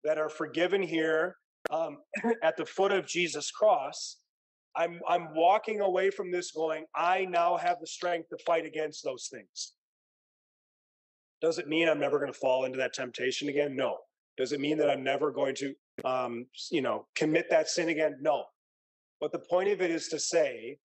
[0.09, 1.37] that are forgiven here
[1.71, 1.99] um,
[2.43, 4.21] at the foot of jesus cross
[4.75, 9.05] i'm i'm walking away from this going i now have the strength to fight against
[9.05, 9.75] those things.
[11.43, 13.77] Does it mean i'm never going to fall into that temptation again?
[13.77, 13.99] No.
[14.39, 18.17] Does it mean that i'm never going to um, you know commit that sin again?
[18.23, 18.45] No.
[19.21, 20.79] But the point of it is to say,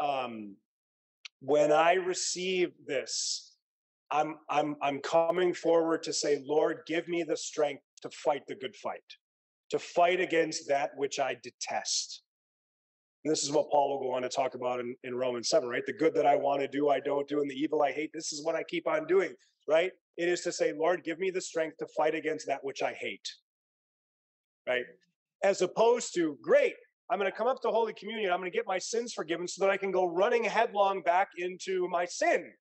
[0.00, 0.56] um,
[1.40, 3.47] when I receive this,
[4.10, 8.54] I'm I'm I'm coming forward to say, Lord, give me the strength to fight the
[8.54, 9.02] good fight,
[9.70, 12.22] to fight against that which I detest.
[13.24, 15.68] And this is what Paul will go on to talk about in, in Romans 7,
[15.68, 15.84] right?
[15.84, 18.10] The good that I want to do, I don't do, and the evil I hate,
[18.14, 19.34] this is what I keep on doing,
[19.66, 19.90] right?
[20.16, 22.92] It is to say, Lord, give me the strength to fight against that which I
[22.92, 23.28] hate.
[24.68, 24.84] Right?
[25.42, 26.74] as opposed to, great,
[27.10, 29.48] I'm going to come up to Holy Communion, I'm going to get my sins forgiven
[29.48, 32.52] so that I can go running headlong back into my sin.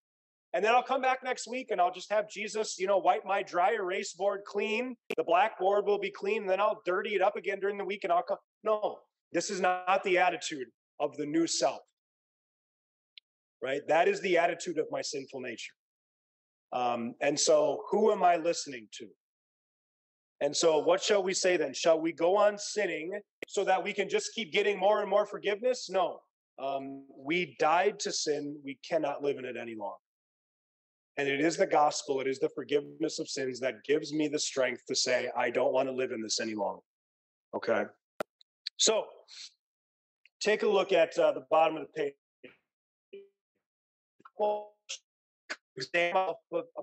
[0.54, 3.26] And then I'll come back next week and I'll just have Jesus, you know, wipe
[3.26, 4.96] my dry erase board clean.
[5.16, 6.44] The blackboard will be clean.
[6.44, 8.38] And then I'll dirty it up again during the week and I'll come.
[8.64, 9.00] No,
[9.34, 10.68] this is not the attitude
[11.00, 11.82] of the new self.
[13.62, 13.82] Right?
[13.88, 15.74] That is the attitude of my sinful nature.
[16.72, 19.08] Um, and so, who am I listening to?
[20.42, 21.74] And so, what shall we say then?
[21.74, 25.26] Shall we go on sinning so that we can just keep getting more and more
[25.26, 25.90] forgiveness?
[25.90, 26.20] No.
[26.60, 28.58] Um, we died to sin.
[28.64, 29.98] We cannot live in it any longer.
[31.18, 34.38] And it is the gospel, it is the forgiveness of sins that gives me the
[34.38, 36.82] strength to say, I don't want to live in this any longer.
[37.56, 37.86] Okay.
[38.78, 39.06] So,
[40.40, 42.14] take a look at uh, the bottom of the page.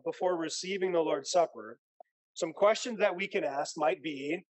[0.04, 1.78] Before receiving the Lord's Supper
[2.34, 4.44] some questions that we can ask might be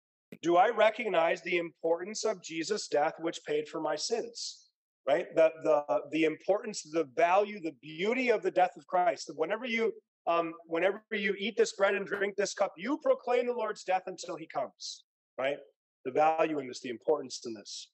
[0.42, 4.61] Do I recognize the importance of Jesus' death, which paid for my sins?
[5.06, 5.26] Right?
[5.34, 9.30] The, the, the importance, the value, the beauty of the death of Christ.
[9.34, 9.92] Whenever you
[10.28, 14.04] um, whenever you eat this bread and drink this cup, you proclaim the Lord's death
[14.06, 15.02] until he comes,
[15.36, 15.56] right?
[16.04, 17.90] The value in this, the importance in this.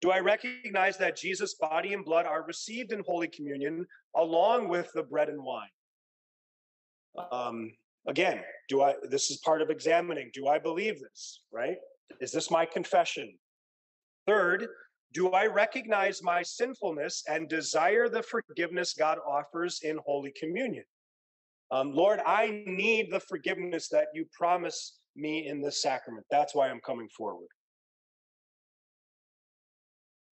[0.00, 4.92] Do I recognize that Jesus' body and blood are received in Holy Communion along with
[4.94, 5.66] the bread and wine?
[7.32, 7.72] Um,
[8.06, 10.30] Again, do I, this is part of examining.
[10.34, 11.76] Do I believe this, right?
[12.20, 13.34] Is this my confession?
[14.26, 14.66] Third,
[15.14, 20.84] do I recognize my sinfulness and desire the forgiveness God offers in Holy Communion?
[21.70, 26.26] Um, Lord, I need the forgiveness that you promise me in this sacrament.
[26.30, 27.48] That's why I'm coming forward.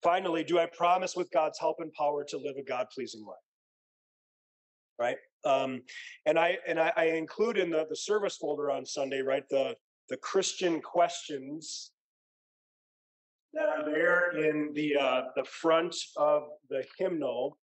[0.03, 3.37] Finally, do I promise with God's help and power to live a God pleasing life?
[4.99, 5.17] Right?
[5.45, 5.83] Um,
[6.27, 9.75] and I and I, I include in the, the service folder on Sunday, right, the
[10.09, 11.93] the Christian questions
[13.55, 17.59] that are there in the uh, the front of the hymnal.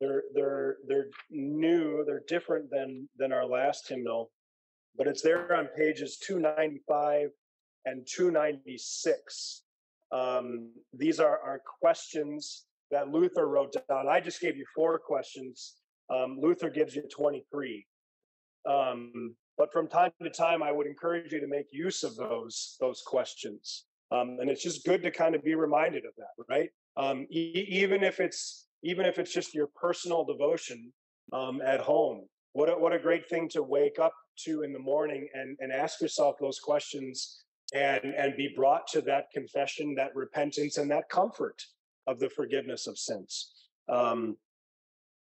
[0.00, 2.04] They're they're they're new.
[2.04, 4.30] They're different than than our last hymnal,
[4.96, 7.30] but it's there on pages 295
[7.86, 9.62] and 296.
[10.12, 14.08] Um, these are our questions that Luther wrote down.
[14.08, 15.74] I just gave you four questions.
[16.10, 17.86] Um, Luther gives you 23.
[18.68, 22.76] Um, but from time to time, I would encourage you to make use of those
[22.80, 23.84] those questions.
[24.10, 26.70] Um, and it's just good to kind of be reminded of that, right?
[26.96, 30.92] Um, e- even if it's even if it's just your personal devotion
[31.32, 32.26] um, at home.
[32.52, 34.12] What a, what a great thing to wake up
[34.44, 39.00] to in the morning and, and ask yourself those questions and and be brought to
[39.02, 41.60] that confession, that repentance, and that comfort
[42.06, 43.52] of the forgiveness of sins.
[43.88, 44.36] Um,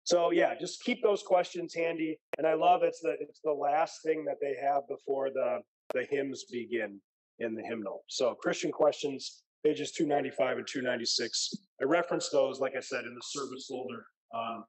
[0.03, 2.19] so yeah, just keep those questions handy.
[2.37, 5.59] And I love it's the it's the last thing that they have before the
[5.93, 6.99] the hymns begin
[7.39, 8.03] in the hymnal.
[8.07, 11.53] So Christian questions, pages 295 and 296.
[11.81, 14.65] I reference those, like I said, in the service folder um,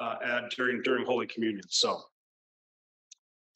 [0.00, 1.62] uh, during during Holy Communion.
[1.68, 2.00] So,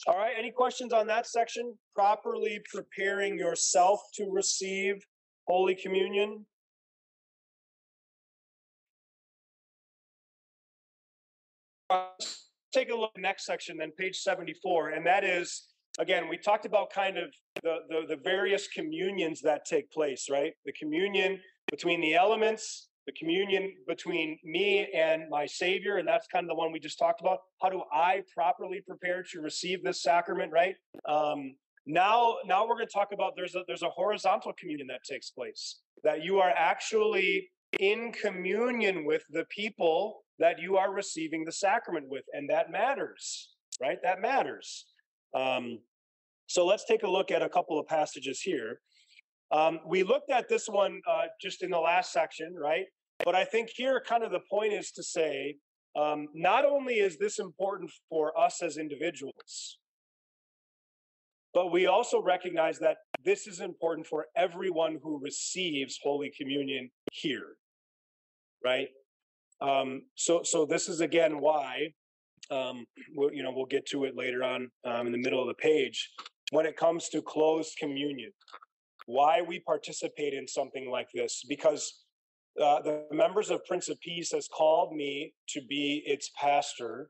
[0.07, 1.75] all right, any questions on that section?
[1.95, 4.97] Properly preparing yourself to receive
[5.47, 6.45] Holy Communion.
[12.73, 16.93] Take a look next section, then page 74, and that is again, we talked about
[16.93, 20.53] kind of the, the, the various communions that take place, right?
[20.65, 26.45] The communion between the elements, the communion between me and my Savior, and that's kind
[26.45, 27.39] of the one we just talked about.
[27.61, 30.75] How do I properly prepare to receive this sacrament, right?
[31.09, 31.55] Um,
[31.87, 35.31] now, now we're going to talk about there's a there's a horizontal communion that takes
[35.31, 37.51] place that you are actually
[37.81, 43.51] in communion with the people that you are receiving the sacrament with, and that matters,
[43.81, 43.99] right?
[44.03, 44.87] That matters.
[45.35, 45.79] Um,
[46.47, 48.81] so let's take a look at a couple of passages here.
[49.51, 52.87] Um, we looked at this one uh, just in the last section, right?
[53.25, 55.57] But I think here, kind of the point is to say,
[55.95, 59.79] um, not only is this important for us as individuals,
[61.55, 67.57] but we also recognize that this is important for everyone who receives Holy Communion here,
[68.65, 68.89] right?
[69.61, 71.93] Um, so, so this is again why
[72.51, 75.49] um, we'll, you know, we'll get to it later on um, in the middle of
[75.49, 76.11] the page.
[76.51, 78.31] When it comes to closed communion,
[79.07, 81.43] why we participate in something like this?
[81.49, 82.05] Because
[82.61, 87.09] uh, the members of Prince of Peace has called me to be its pastor,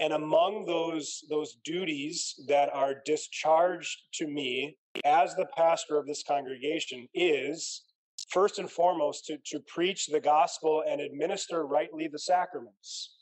[0.00, 6.22] and among those those duties that are discharged to me as the pastor of this
[6.26, 7.82] congregation is
[8.30, 13.17] first and foremost to, to preach the gospel and administer rightly the sacraments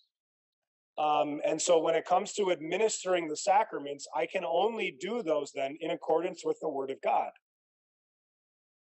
[0.98, 5.52] um, and so when it comes to administering the sacraments, I can only do those
[5.54, 7.30] then in accordance with the word of God.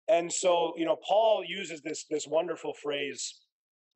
[0.07, 3.41] And so, you know, Paul uses this this wonderful phrase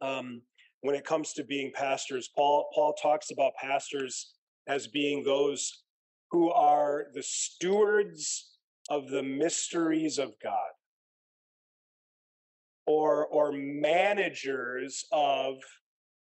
[0.02, 0.42] um,
[0.82, 2.30] when it comes to being pastors.
[2.36, 4.36] Paul Paul talks about pastors
[4.68, 5.84] as being those
[6.30, 8.58] who are the stewards
[8.90, 10.72] of the mysteries of God,
[12.86, 15.56] or or managers of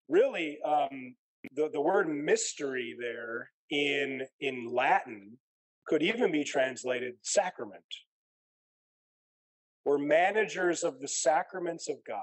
[0.08, 1.14] really um,
[1.54, 5.38] the, the word mystery there in in Latin
[5.86, 7.82] could even be translated sacrament.
[9.84, 12.20] We're managers of the sacraments of God.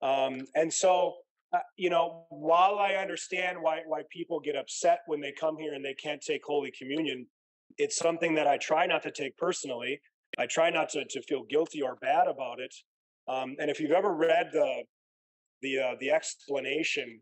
[0.00, 1.16] Um, and so,
[1.52, 5.74] uh, you know, while I understand why why people get upset when they come here
[5.74, 7.26] and they can't take Holy Communion,
[7.78, 10.00] it's something that I try not to take personally.
[10.38, 12.74] I try not to to feel guilty or bad about it.
[13.28, 14.82] Um, and if you've ever read the
[15.60, 17.20] the uh, the explanation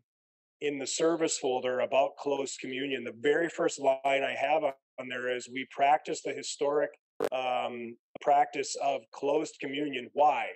[0.61, 5.35] in the service folder about closed communion, the very first line I have on there
[5.35, 6.91] is we practice the historic
[7.31, 10.09] um, practice of closed communion.
[10.13, 10.47] Why?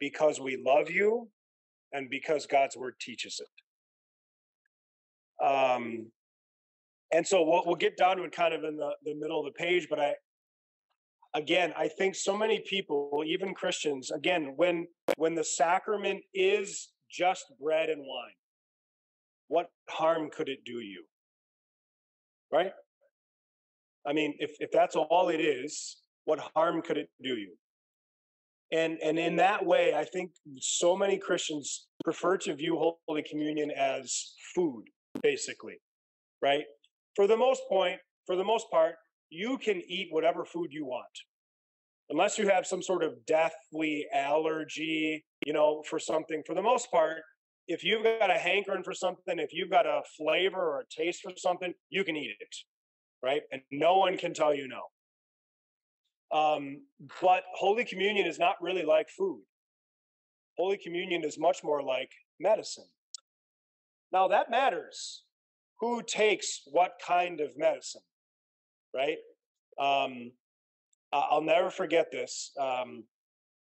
[0.00, 1.28] Because we love you
[1.92, 3.48] and because God's word teaches it.
[5.44, 6.06] Um,
[7.12, 9.46] and so we'll, we'll get down to it kind of in the, the middle of
[9.46, 10.14] the page, but I,
[11.34, 14.86] again, I think so many people, even Christians, again, when
[15.16, 18.32] when the sacrament is just bread and wine,
[19.50, 21.02] what harm could it do you?
[22.52, 22.70] Right?
[24.06, 27.54] I mean, if, if that's all it is, what harm could it do you?
[28.72, 30.30] And and in that way, I think
[30.60, 34.84] so many Christians prefer to view Holy Communion as food,
[35.20, 35.78] basically,
[36.40, 36.62] right?
[37.16, 38.94] For the most point, for the most part,
[39.30, 41.16] you can eat whatever food you want,
[42.10, 46.40] unless you have some sort of deathly allergy, you know, for something.
[46.46, 47.22] For the most part,
[47.70, 51.22] if you've got a hankering for something, if you've got a flavor or a taste
[51.22, 52.56] for something, you can eat it,
[53.22, 53.42] right?
[53.52, 54.88] And no one can tell you no.
[56.36, 56.82] Um,
[57.22, 59.42] but Holy Communion is not really like food.
[60.58, 62.10] Holy Communion is much more like
[62.40, 62.88] medicine.
[64.12, 65.22] Now that matters.
[65.78, 68.02] Who takes what kind of medicine,
[68.92, 69.18] right?
[69.80, 70.32] Um,
[71.12, 72.50] I'll never forget this.
[72.60, 73.04] Um,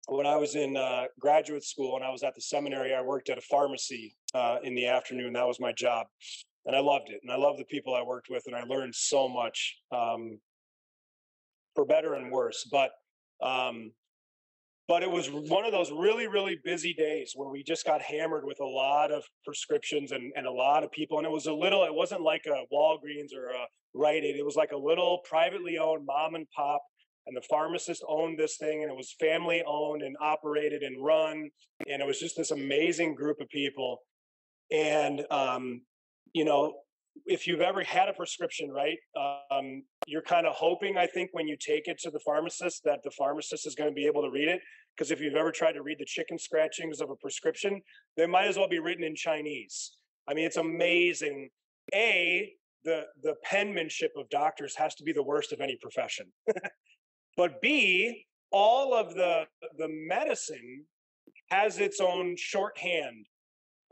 [0.06, 3.30] when I was in uh, graduate school and I was at the seminary, I worked
[3.30, 5.32] at a pharmacy uh, in the afternoon.
[5.32, 6.06] That was my job,
[6.66, 7.20] and I loved it.
[7.22, 10.38] And I loved the people I worked with, and I learned so much, um,
[11.74, 12.68] for better and worse.
[12.70, 12.90] But
[13.42, 13.92] um,
[14.86, 18.44] but it was one of those really really busy days where we just got hammered
[18.44, 21.52] with a lot of prescriptions and, and a lot of people and it was a
[21.52, 25.20] little it wasn't like a walgreens or a rite aid it was like a little
[25.24, 26.82] privately owned mom and pop
[27.26, 31.48] and the pharmacist owned this thing and it was family owned and operated and run
[31.88, 33.98] and it was just this amazing group of people.
[34.70, 35.82] And um,
[36.34, 36.74] you know
[37.26, 38.98] if you've ever had a prescription right
[39.50, 42.98] um, you're kind of hoping i think when you take it to the pharmacist that
[43.04, 44.60] the pharmacist is going to be able to read it
[44.94, 47.80] because if you've ever tried to read the chicken scratchings of a prescription
[48.16, 49.96] they might as well be written in chinese.
[50.28, 51.48] I mean it's amazing.
[51.94, 52.52] A
[52.84, 56.26] the the penmanship of doctors has to be the worst of any profession
[57.36, 59.44] but b all of the
[59.78, 60.84] the medicine
[61.50, 63.26] has its own shorthand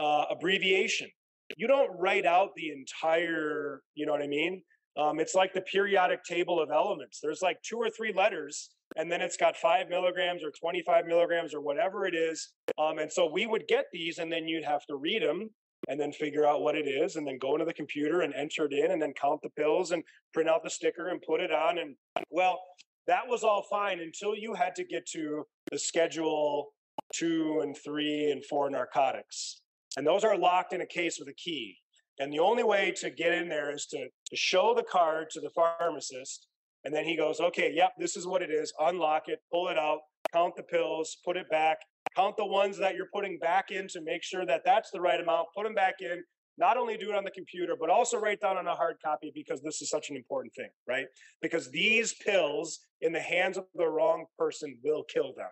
[0.00, 1.08] uh, abbreviation.
[1.56, 4.62] You don't write out the entire you know what i mean?
[4.96, 7.18] Um, it's like the periodic table of elements.
[7.22, 11.54] There's like two or three letters and then it's got five milligrams or 25 milligrams
[11.54, 12.52] or whatever it is.
[12.78, 15.50] Um, and so we would get these and then you'd have to read them
[15.88, 18.66] and then figure out what it is and then go into the computer and enter
[18.66, 21.50] it in and then count the pills and print out the sticker and put it
[21.50, 21.96] on and
[22.30, 22.60] well
[23.06, 26.72] that was all fine until you had to get to the schedule
[27.12, 29.62] two and three and four narcotics
[29.96, 31.76] and those are locked in a case with a key.
[32.18, 35.40] And the only way to get in there is to, to show the card to
[35.40, 36.46] the pharmacist.
[36.84, 38.72] And then he goes, okay, yep, this is what it is.
[38.80, 40.00] Unlock it, pull it out,
[40.32, 41.78] count the pills, put it back,
[42.16, 45.20] count the ones that you're putting back in to make sure that that's the right
[45.20, 46.22] amount, put them back in.
[46.58, 49.32] Not only do it on the computer, but also write down on a hard copy
[49.34, 51.06] because this is such an important thing, right?
[51.40, 55.48] Because these pills in the hands of the wrong person will kill them.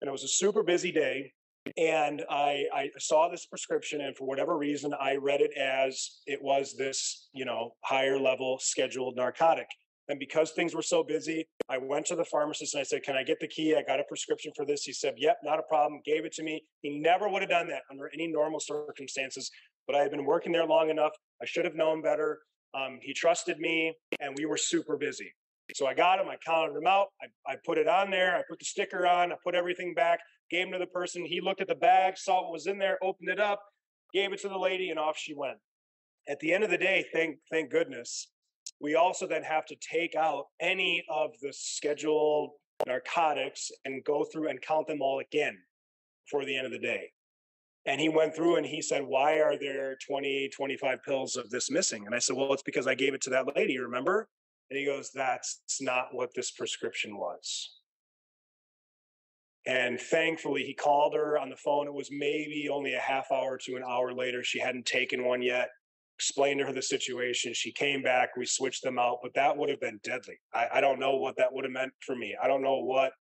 [0.00, 1.32] And it was a super busy day
[1.76, 6.40] and I, I saw this prescription and for whatever reason i read it as it
[6.42, 9.66] was this you know higher level scheduled narcotic
[10.08, 13.16] and because things were so busy i went to the pharmacist and i said can
[13.16, 13.74] i get the key?
[13.74, 14.82] I got a prescription for this.
[14.82, 16.00] He said yep not a problem.
[16.04, 16.62] Gave it to me.
[16.82, 19.50] He never would have done that under any normal circumstances
[19.88, 21.12] but i had been working there long enough.
[21.42, 22.40] I should have known better.
[22.74, 25.32] Um, he trusted me and we were super busy.
[25.74, 28.42] So I got him, I counted him out, I, I put it on there, I
[28.48, 30.18] put the sticker on, I put everything back,
[30.50, 31.26] gave him to the person.
[31.26, 33.62] He looked at the bag, saw what was in there, opened it up,
[34.14, 35.58] gave it to the lady, and off she went.
[36.26, 38.30] At the end of the day, thank thank goodness,
[38.80, 42.50] we also then have to take out any of the scheduled
[42.86, 45.58] narcotics and go through and count them all again
[46.30, 47.10] for the end of the day.
[47.86, 51.70] And he went through and he said, Why are there 20, 25 pills of this
[51.70, 52.06] missing?
[52.06, 54.28] And I said, Well, it's because I gave it to that lady, remember?
[54.70, 57.78] And he goes, That's not what this prescription was.
[59.66, 61.86] And thankfully, he called her on the phone.
[61.86, 64.42] It was maybe only a half hour to an hour later.
[64.42, 65.68] She hadn't taken one yet.
[66.18, 67.52] Explained to her the situation.
[67.54, 68.30] She came back.
[68.36, 70.36] We switched them out, but that would have been deadly.
[70.52, 72.34] I, I don't know what that would have meant for me.
[72.42, 73.12] I don't know what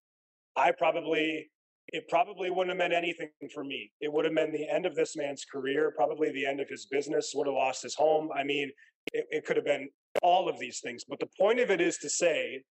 [0.55, 1.47] I probably,
[1.89, 3.91] it probably wouldn't have meant anything for me.
[4.01, 6.87] It would have meant the end of this man's career, probably the end of his
[6.87, 8.29] business, would have lost his home.
[8.35, 8.71] I mean,
[9.13, 9.89] it, it could have been
[10.23, 11.03] all of these things.
[11.07, 12.63] But the point of it is to say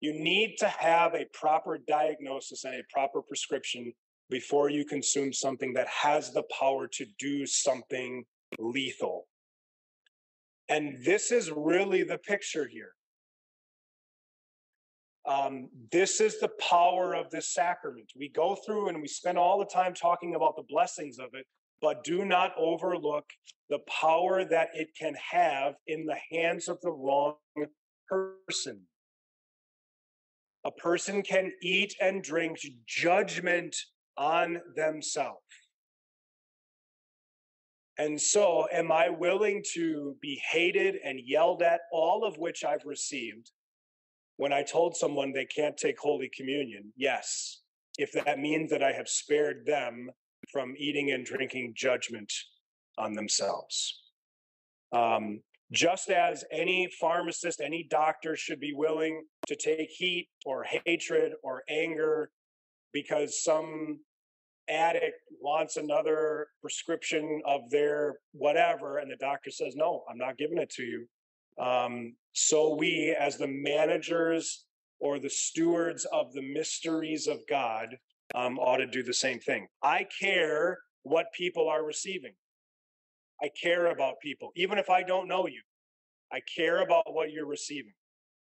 [0.00, 3.92] you need to have a proper diagnosis and a proper prescription
[4.30, 8.24] before you consume something that has the power to do something
[8.58, 9.26] lethal.
[10.68, 12.92] And this is really the picture here.
[15.26, 18.10] Um, this is the power of this sacrament.
[18.16, 21.46] We go through and we spend all the time talking about the blessings of it,
[21.82, 23.24] but do not overlook
[23.68, 27.34] the power that it can have in the hands of the wrong
[28.08, 28.80] person.
[30.64, 33.76] A person can eat and drink judgment
[34.16, 35.42] on themselves.
[37.98, 42.84] And so, am I willing to be hated and yelled at, all of which I've
[42.84, 43.50] received,
[44.36, 46.92] when I told someone they can't take Holy Communion?
[46.96, 47.62] Yes,
[47.98, 50.10] if that means that I have spared them
[50.52, 52.32] from eating and drinking judgment
[52.96, 54.00] on themselves.
[54.92, 55.40] Um,
[55.72, 61.62] just as any pharmacist, any doctor should be willing to take heat or hatred or
[61.68, 62.30] anger
[62.92, 63.98] because some
[64.70, 70.58] addict wants another prescription of their whatever, and the doctor says, No, I'm not giving
[70.58, 71.06] it to you.
[71.62, 74.64] Um, so we, as the managers
[75.00, 77.88] or the stewards of the mysteries of God,
[78.34, 79.66] um, ought to do the same thing.
[79.82, 82.34] I care what people are receiving.
[83.42, 85.62] I care about people, even if I don't know you.
[86.32, 87.94] I care about what you're receiving.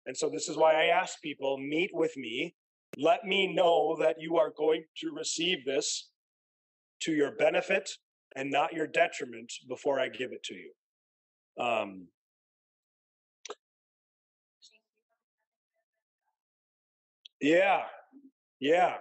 [0.06, 2.56] And so this is why I ask people meet with me.
[2.98, 6.10] Let me know that you are going to receive this
[7.02, 7.90] to your benefit
[8.36, 10.72] and not your detriment before I give it to you.
[11.64, 12.08] Um,
[17.42, 17.84] yeah,
[18.60, 18.96] yeah.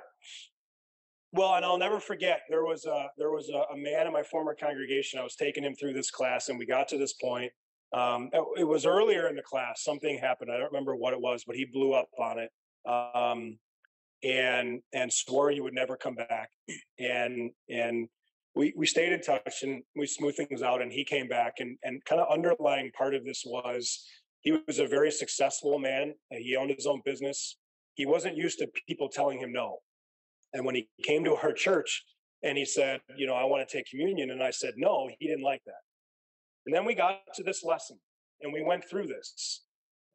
[1.33, 4.23] Well, and I'll never forget there was a there was a, a, man in my
[4.23, 5.19] former congregation.
[5.19, 7.51] I was taking him through this class, and we got to this point.
[7.93, 9.83] Um, it was earlier in the class.
[9.83, 10.51] Something happened.
[10.53, 12.51] I don't remember what it was, but he blew up on it,
[12.89, 13.59] um,
[14.25, 16.51] and and swore he would never come back.
[16.99, 18.09] And and
[18.55, 20.83] we we stayed in touch and we smoothed things out.
[20.83, 24.07] And he came back, and and kind of underlying part of this was
[24.41, 26.15] he was a very successful man.
[26.31, 27.59] He owned his own business.
[27.95, 29.79] He wasn't used to people telling him no
[30.55, 32.05] and when he came to our church
[32.43, 35.27] and he said, you know, I want to take communion, and I said no, he
[35.27, 35.83] didn't like that.
[36.65, 37.99] And then we got to this lesson
[38.41, 39.64] and we went through this.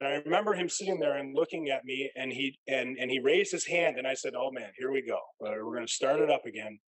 [0.02, 3.20] And I remember him sitting there and looking at me, and he and and he
[3.20, 5.20] raised his hand, and I said, "Oh man, here we go.
[5.40, 6.80] We're going to start it up again."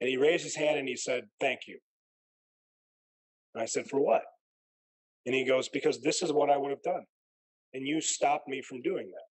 [0.00, 1.78] And he raised his hand and he said, "Thank you."
[3.54, 4.22] And I said, "For what?"
[5.26, 7.04] And he goes, "Because this is what I would have done,
[7.74, 9.30] and you stopped me from doing that."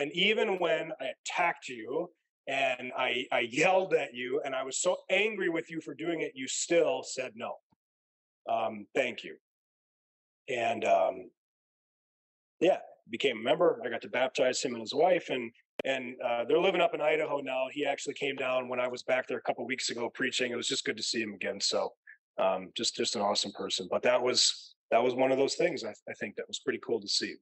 [0.00, 2.10] And even when I attacked you
[2.48, 6.22] and I, I yelled at you and I was so angry with you for doing
[6.22, 7.56] it, you still said no.
[8.50, 9.36] Um, thank you.
[10.48, 11.30] And um,
[12.60, 12.78] yeah,
[13.10, 13.80] became a member.
[13.84, 15.50] I got to baptize him and his wife, and
[15.84, 17.66] and uh, they're living up in Idaho now.
[17.72, 20.52] He actually came down when I was back there a couple weeks ago preaching.
[20.52, 21.60] It was just good to see him again.
[21.60, 21.92] So
[22.38, 23.88] um, just just an awesome person.
[23.90, 26.80] But that was that was one of those things I, I think that was pretty
[26.84, 27.36] cool to see.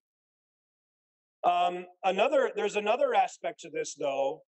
[1.45, 4.43] Um, another there's another aspect to this though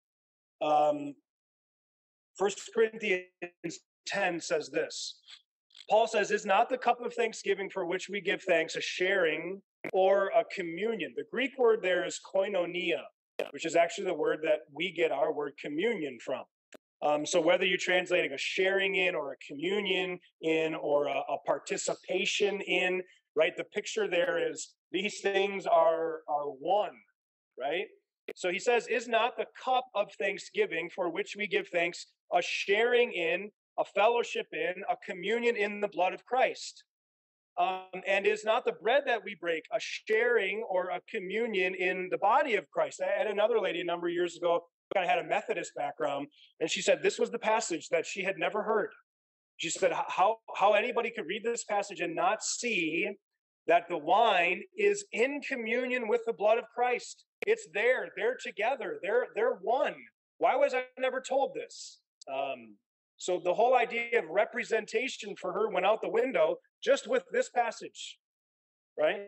[0.63, 1.15] um,
[2.37, 3.27] First Corinthians
[4.07, 5.19] 10 says this.
[5.89, 9.61] Paul says, Is not the cup of thanksgiving for which we give thanks a sharing
[9.93, 11.13] or a communion?
[11.17, 13.03] The Greek word there is koinonia,
[13.51, 16.45] which is actually the word that we get our word communion from.
[17.03, 21.39] Um, so whether you're translating a sharing in or a communion in or a, a
[21.47, 23.03] participation in,
[23.35, 23.57] right?
[23.57, 26.97] The picture there is these things are are one,
[27.59, 27.87] right?
[28.35, 32.43] So he says, Is not the cup of thanksgiving for which we give thanks a
[32.43, 36.85] sharing in, a fellowship in, a communion in the blood of Christ?
[37.59, 42.09] Um, and is not the bread that we break a sharing or a communion in
[42.11, 43.03] the body of Christ?
[43.03, 46.29] I had another lady a number of years ago, kind of had a Methodist background,
[46.61, 48.91] and she said this was the passage that she had never heard.
[49.57, 53.11] She said how how anybody could read this passage and not see
[53.67, 57.25] that the wine is in communion with the blood of Christ.
[57.47, 58.09] It's there.
[58.17, 58.99] They're together.
[59.03, 59.95] They're they're one.
[60.39, 62.01] Why was I never told this?
[62.33, 62.77] Um,
[63.21, 67.51] so the whole idea of representation for her went out the window just with this
[67.51, 68.17] passage,
[68.99, 69.27] right?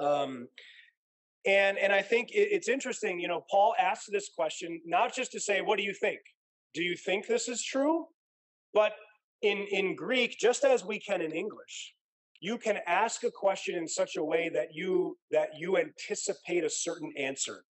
[0.00, 0.48] Um,
[1.46, 3.20] and and I think it, it's interesting.
[3.20, 6.18] You know, Paul asks this question not just to say, "What do you think?
[6.74, 8.06] Do you think this is true?"
[8.74, 8.94] But
[9.40, 11.94] in in Greek, just as we can in English,
[12.40, 16.70] you can ask a question in such a way that you that you anticipate a
[16.70, 17.64] certain answer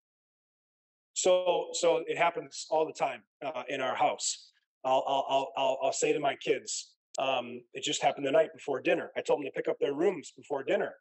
[1.12, 4.52] so so it happens all the time uh, in our house
[4.86, 8.80] I'll, I'll i'll i'll say to my kids um, it just happened the night before
[8.80, 10.94] dinner i told them to pick up their rooms before dinner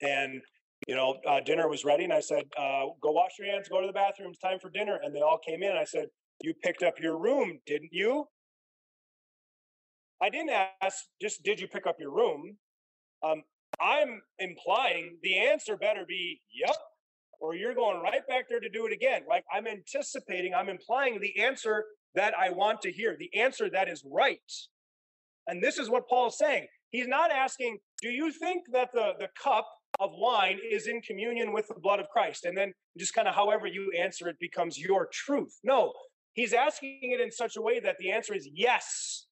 [0.00, 0.40] and
[0.88, 3.80] you know uh, dinner was ready and i said uh, go wash your hands go
[3.80, 6.06] to the bathroom it's time for dinner and they all came in and i said
[6.42, 8.26] you picked up your room didn't you
[10.22, 10.50] I didn't
[10.80, 12.56] ask just did you pick up your room?
[13.24, 13.42] Um,
[13.80, 16.76] I'm implying the answer better be yep,
[17.40, 19.22] or you're going right back there to do it again.
[19.28, 21.84] Like I'm anticipating, I'm implying the answer
[22.14, 24.38] that I want to hear, the answer that is right.
[25.46, 26.66] And this is what Paul's saying.
[26.90, 29.66] He's not asking, do you think that the, the cup
[29.98, 32.44] of wine is in communion with the blood of Christ?
[32.44, 35.58] And then just kind of however you answer it becomes your truth.
[35.64, 35.92] No,
[36.34, 39.26] he's asking it in such a way that the answer is yes,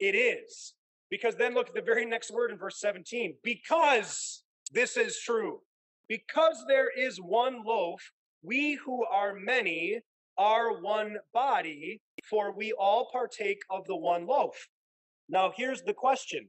[0.00, 0.74] it is.
[1.10, 4.42] Because then look at the very next word in verse 17 because
[4.72, 5.60] this is true.
[6.08, 8.00] because there is one loaf,
[8.42, 10.00] we who are many
[10.38, 14.56] are one body, for we all partake of the one loaf.
[15.28, 16.48] Now, here's the question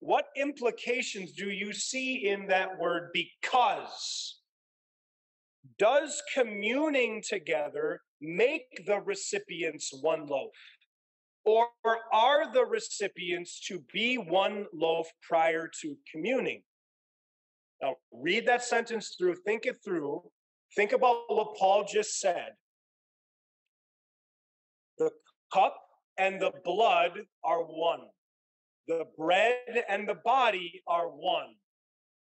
[0.00, 4.40] What implications do you see in that word because?
[5.78, 10.52] Does communing together make the recipients one loaf?
[11.44, 11.68] Or
[12.12, 16.62] are the recipients to be one loaf prior to communing?
[17.82, 20.22] Now, read that sentence through, think it through,
[20.74, 22.52] think about what Paul just said.
[25.52, 25.76] Cup
[26.18, 27.12] and the blood
[27.44, 28.00] are one,
[28.88, 31.54] the bread and the body are one.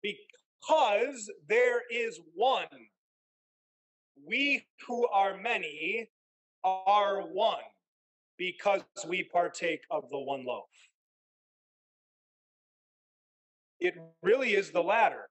[0.03, 2.67] Because there is one,
[4.27, 6.09] we who are many
[6.65, 7.59] are one
[8.39, 10.65] because we partake of the one loaf.
[13.81, 15.29] It really is the latter.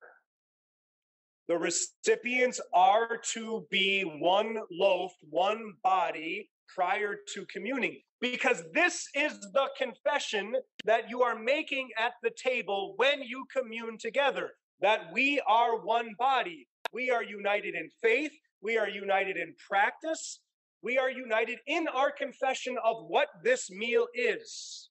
[1.47, 9.39] The recipients are to be one loaf, one body prior to communing, because this is
[9.53, 10.53] the confession
[10.85, 14.51] that you are making at the table when you commune together
[14.81, 16.67] that we are one body.
[16.93, 20.39] We are united in faith, we are united in practice,
[20.81, 24.89] we are united in our confession of what this meal is.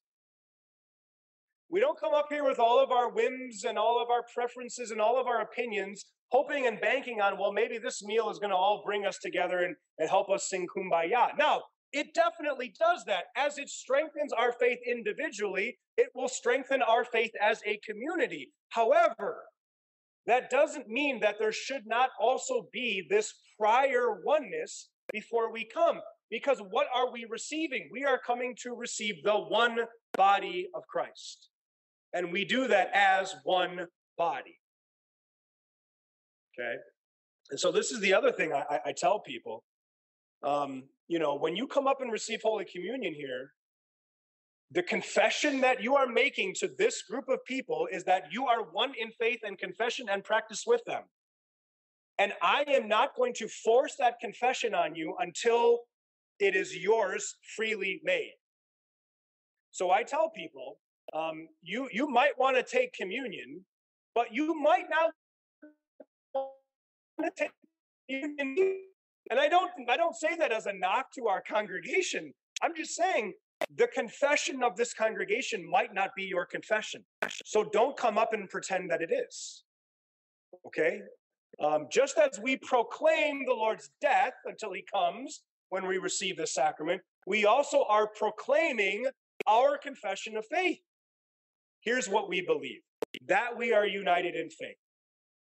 [1.68, 4.90] We don't come up here with all of our whims and all of our preferences
[4.90, 8.50] and all of our opinions, hoping and banking on, well, maybe this meal is going
[8.50, 11.36] to all bring us together and, and help us sing kumbaya.
[11.38, 11.62] Now,
[11.92, 13.24] it definitely does that.
[13.36, 18.52] As it strengthens our faith individually, it will strengthen our faith as a community.
[18.70, 19.44] However,
[20.26, 26.00] that doesn't mean that there should not also be this prior oneness before we come.
[26.30, 27.88] Because what are we receiving?
[27.90, 29.78] We are coming to receive the one
[30.16, 31.48] body of Christ.
[32.12, 33.86] And we do that as one
[34.16, 34.56] body.
[36.54, 36.74] Okay.
[37.50, 39.64] And so this is the other thing I, I tell people.
[40.44, 43.50] Um, you know, when you come up and receive Holy Communion here,
[44.70, 48.62] the confession that you are making to this group of people is that you are
[48.70, 51.02] one in faith and confession and practice with them.
[52.20, 55.80] And I am not going to force that confession on you until
[56.38, 58.34] it is yours freely made.
[59.72, 60.78] So I tell people,
[61.12, 63.64] um, you you might want to take communion,
[64.14, 65.10] but you might not
[66.32, 66.54] want
[67.24, 67.50] to take
[68.08, 68.89] communion.
[69.30, 72.32] And I don't I don't say that as a knock to our congregation.
[72.62, 73.32] I'm just saying
[73.76, 77.04] the confession of this congregation might not be your confession.
[77.44, 79.64] So don't come up and pretend that it is.
[80.66, 81.00] Okay?
[81.62, 86.46] Um, just as we proclaim the Lord's death until he comes when we receive the
[86.46, 89.06] sacrament, we also are proclaiming
[89.46, 90.80] our confession of faith.
[91.80, 92.80] Here's what we believe
[93.26, 94.76] that we are united in faith.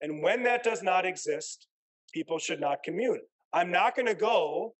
[0.02, 1.68] And when that does not exist,
[2.14, 3.22] people should not commune.
[3.54, 4.74] I'm not going to go,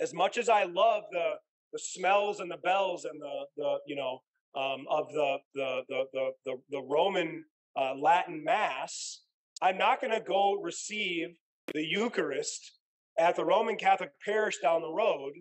[0.00, 1.34] as much as I love the,
[1.72, 4.20] the smells and the bells and the, the you know,
[4.56, 7.44] um, of the, the, the, the, the, Roman
[7.78, 9.20] uh, Latin Mass,
[9.60, 11.28] I'm not going to go receive
[11.74, 12.72] the Eucharist
[13.18, 15.32] at the Roman Catholic parish down the road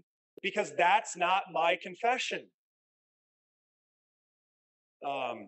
[0.42, 2.46] because that's not my confession.
[5.06, 5.48] Um,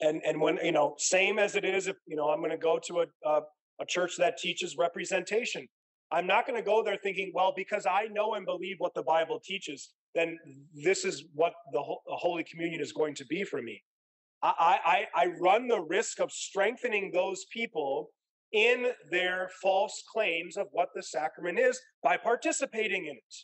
[0.00, 2.56] and and when you know, same as it is if you know I'm going to
[2.56, 3.40] go to a, a
[3.80, 5.66] a church that teaches representation.
[6.12, 9.02] I'm not going to go there thinking, well, because I know and believe what the
[9.02, 10.38] Bible teaches, then
[10.84, 13.82] this is what the, the Holy Communion is going to be for me.
[14.42, 18.10] I, I, I run the risk of strengthening those people
[18.52, 23.34] in their false claims of what the sacrament is by participating in it.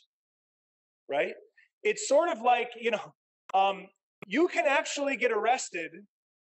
[1.09, 1.33] Right?
[1.81, 3.13] It's sort of like, you know,
[3.55, 3.87] um,
[4.27, 5.91] you can actually get arrested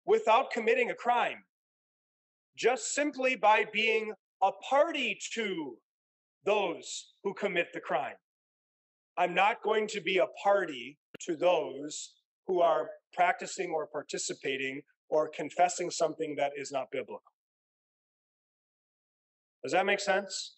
[0.05, 1.43] without committing a crime
[2.55, 5.76] just simply by being a party to
[6.45, 8.15] those who commit the crime.
[9.17, 12.13] I'm not going to be a party to those
[12.47, 17.21] who are practicing or participating or confessing something that is not biblical.
[19.63, 20.57] Does that make sense?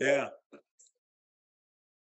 [0.00, 0.28] Yeah.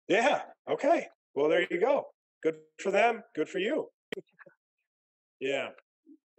[0.09, 0.41] Yeah.
[0.69, 1.07] Okay.
[1.35, 2.07] Well, there you go.
[2.43, 3.23] Good for them.
[3.37, 3.89] Good for you.
[5.41, 5.69] yeah.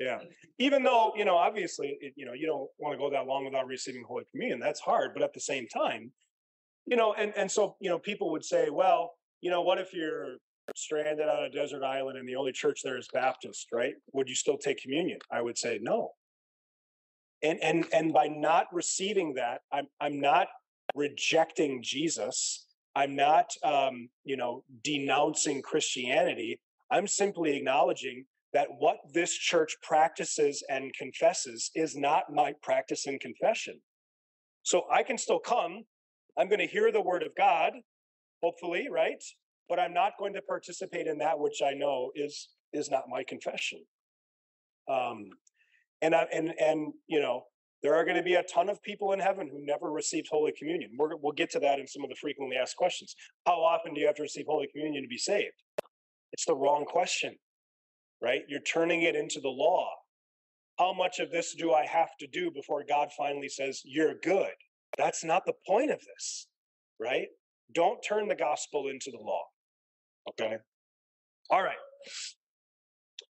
[0.01, 0.19] Yeah.
[0.57, 3.45] Even though, you know, obviously, it, you know, you don't want to go that long
[3.45, 4.59] without receiving Holy Communion.
[4.59, 5.11] That's hard.
[5.13, 6.11] But at the same time,
[6.87, 9.93] you know, and, and so, you know, people would say, well, you know, what if
[9.93, 10.37] you're
[10.75, 13.93] stranded on a desert island and the only church there is Baptist, right?
[14.13, 15.19] Would you still take communion?
[15.31, 16.11] I would say no.
[17.43, 20.47] And and and by not receiving that, I'm I'm not
[20.95, 22.67] rejecting Jesus.
[22.95, 26.59] I'm not um, you know, denouncing Christianity.
[26.91, 33.19] I'm simply acknowledging that what this church practices and confesses is not my practice and
[33.19, 33.79] confession.
[34.63, 35.83] So I can still come.
[36.37, 37.73] I'm going to hear the word of God,
[38.43, 39.23] hopefully, right?
[39.69, 43.23] But I'm not going to participate in that which I know is is not my
[43.23, 43.79] confession.
[44.89, 45.29] Um,
[46.01, 47.43] and I, and and you know
[47.83, 50.53] there are going to be a ton of people in heaven who never received Holy
[50.57, 50.91] Communion.
[50.97, 53.15] We're, we'll get to that in some of the frequently asked questions.
[53.45, 55.55] How often do you have to receive Holy Communion to be saved?
[56.33, 57.35] It's the wrong question,
[58.21, 58.41] right?
[58.47, 59.89] You're turning it into the law.
[60.79, 64.53] How much of this do I have to do before God finally says, You're good?
[64.97, 66.47] That's not the point of this,
[66.99, 67.27] right?
[67.73, 69.43] Don't turn the gospel into the law.
[70.29, 70.57] Okay.
[71.49, 71.75] All right.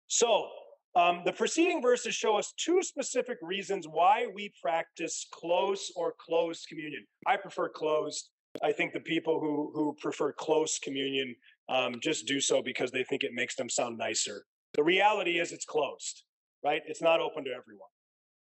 [0.07, 0.49] So,
[0.95, 6.67] um, the preceding verses show us two specific reasons why we practice close or closed
[6.69, 7.07] communion.
[7.27, 8.31] I prefer closed.
[8.63, 11.37] I think the people who who prefer close communion
[11.69, 14.45] um, just do so because they think it makes them sound nicer.
[14.75, 16.25] The reality is it's closed,
[16.65, 16.83] right?
[16.87, 17.89] It's not open to everyone.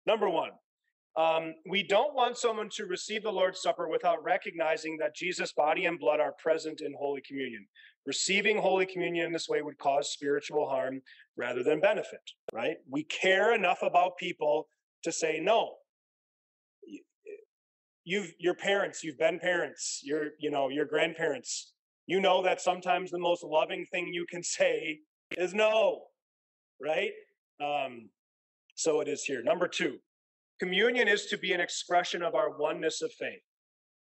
[0.05, 0.51] Number one,
[1.15, 5.85] um, we don't want someone to receive the Lord's Supper without recognizing that Jesus' body
[5.85, 7.65] and blood are present in Holy Communion.
[8.05, 11.01] Receiving Holy Communion in this way would cause spiritual harm
[11.37, 12.77] rather than benefit, right?
[12.89, 14.67] We care enough about people
[15.03, 15.75] to say no.
[18.05, 21.73] You've your parents, you've been parents, your you know, your grandparents.
[22.05, 24.99] You know that sometimes the most loving thing you can say
[25.37, 26.01] is no,
[26.81, 27.11] right?
[27.61, 28.09] Um,
[28.75, 29.43] so it is here.
[29.43, 29.97] Number two,
[30.59, 33.41] communion is to be an expression of our oneness of faith.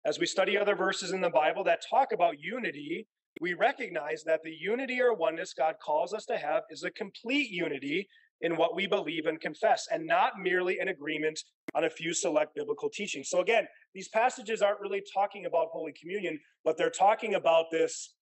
[0.04, 3.06] As we study other verses in the Bible that talk about unity,
[3.40, 7.50] we recognize that the unity or oneness God calls us to have is a complete
[7.50, 8.08] unity
[8.40, 11.38] in what we believe and confess, and not merely an agreement
[11.76, 13.28] on a few select biblical teachings.
[13.30, 18.14] So, again, these passages aren't really talking about Holy Communion, but they're talking about this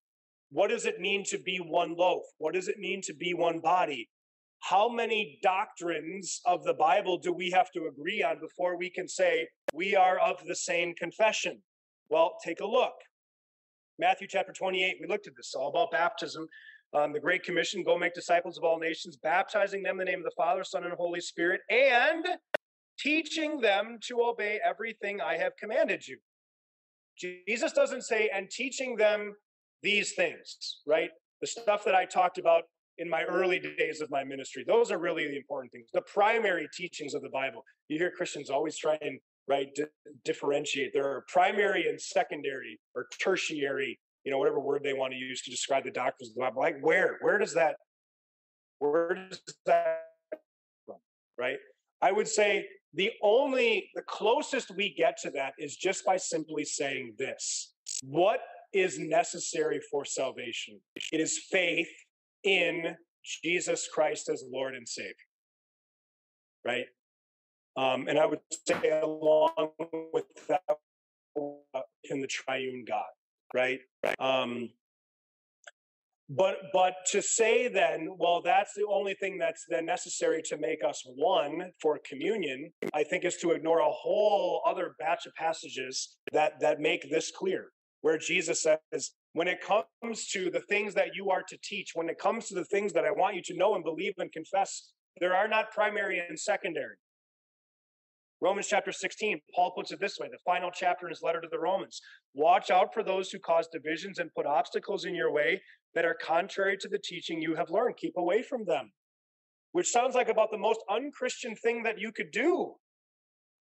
[0.51, 2.23] what does it mean to be one loaf?
[2.37, 4.09] What does it mean to be one body?
[4.61, 9.07] How many doctrines of the Bible do we have to agree on before we can
[9.07, 11.61] say we are of the same confession?
[12.09, 12.93] Well, take a look.
[13.97, 16.47] Matthew chapter 28, we looked at this, all about baptism.
[16.93, 20.19] Um, the Great Commission go make disciples of all nations, baptizing them in the name
[20.19, 22.25] of the Father, Son, and Holy Spirit, and
[22.99, 26.17] teaching them to obey everything I have commanded you.
[27.17, 29.33] Jesus doesn't say, and teaching them
[29.81, 31.09] these things, right?
[31.41, 32.63] The stuff that I talked about
[32.97, 34.63] in my early days of my ministry.
[34.65, 37.63] Those are really the important things, the primary teachings of the Bible.
[37.87, 39.83] You hear Christians always try and right di-
[40.23, 40.91] differentiate.
[40.93, 45.41] There are primary and secondary or tertiary, you know, whatever word they want to use
[45.43, 46.61] to describe the doctrines of the Bible.
[46.61, 47.17] Like where?
[47.21, 47.75] Where does that?
[48.79, 50.01] Where does that
[50.85, 50.97] from?
[51.37, 51.57] Right?
[52.01, 56.65] I would say the only the closest we get to that is just by simply
[56.65, 57.73] saying this
[58.03, 58.39] what
[58.73, 60.79] is necessary for salvation
[61.11, 61.89] it is faith
[62.43, 62.95] in
[63.43, 65.13] jesus christ as lord and savior
[66.65, 66.85] right?
[67.77, 69.71] Um, and i would say along
[70.13, 70.63] with that
[71.39, 73.05] uh, in the triune god
[73.55, 73.79] right.
[74.19, 74.69] Um,
[76.29, 80.83] but but to say then well that's the only thing that's then necessary to make
[80.83, 86.17] us one for communion i think is to ignore a whole other batch of passages
[86.31, 87.67] that that make this clear
[88.01, 92.09] where jesus says when it comes to the things that you are to teach when
[92.09, 94.93] it comes to the things that i want you to know and believe and confess
[95.19, 96.95] there are not primary and secondary
[98.41, 101.47] Romans chapter 16, Paul puts it this way the final chapter in his letter to
[101.51, 102.01] the Romans.
[102.33, 105.61] Watch out for those who cause divisions and put obstacles in your way
[105.93, 107.97] that are contrary to the teaching you have learned.
[107.97, 108.91] Keep away from them,
[109.73, 112.73] which sounds like about the most unchristian thing that you could do,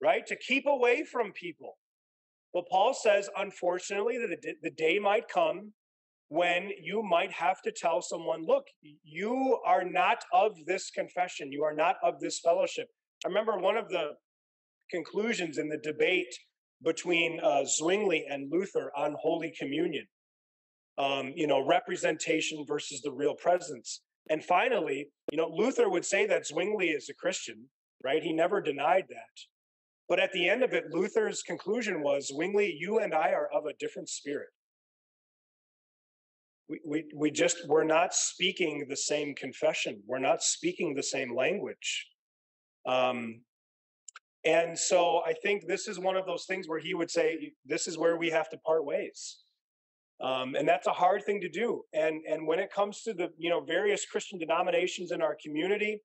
[0.02, 0.26] right?
[0.26, 1.76] To keep away from people.
[2.52, 5.72] But Paul says, unfortunately, that the day might come
[6.28, 8.64] when you might have to tell someone, look,
[9.02, 12.86] you are not of this confession, you are not of this fellowship.
[13.24, 14.12] I remember one of the
[14.90, 16.32] conclusions in the debate
[16.82, 20.06] between uh, Zwingli and Luther on Holy Communion.
[20.98, 24.02] Um, you know, representation versus the real presence.
[24.28, 27.68] And finally, you know, Luther would say that Zwingli is a Christian,
[28.04, 28.22] right?
[28.22, 29.49] He never denied that.
[30.10, 33.66] But at the end of it, Luther's conclusion was Zwingli, you and I are of
[33.66, 34.48] a different spirit.
[36.68, 40.02] We, we, we just, we're not speaking the same confession.
[40.08, 42.08] We're not speaking the same language.
[42.88, 43.42] Um,
[44.44, 47.86] and so I think this is one of those things where he would say, this
[47.86, 49.38] is where we have to part ways.
[50.20, 51.82] Um, and that's a hard thing to do.
[51.92, 56.02] And, and when it comes to the, you know, various Christian denominations in our community,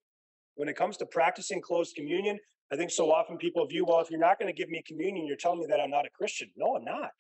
[0.56, 2.38] when it comes to practicing closed communion,
[2.72, 5.28] I think so often people view, well, if you're not going to give me communion,
[5.28, 6.50] you're telling me that I'm not a Christian.
[6.56, 7.12] No, I'm not.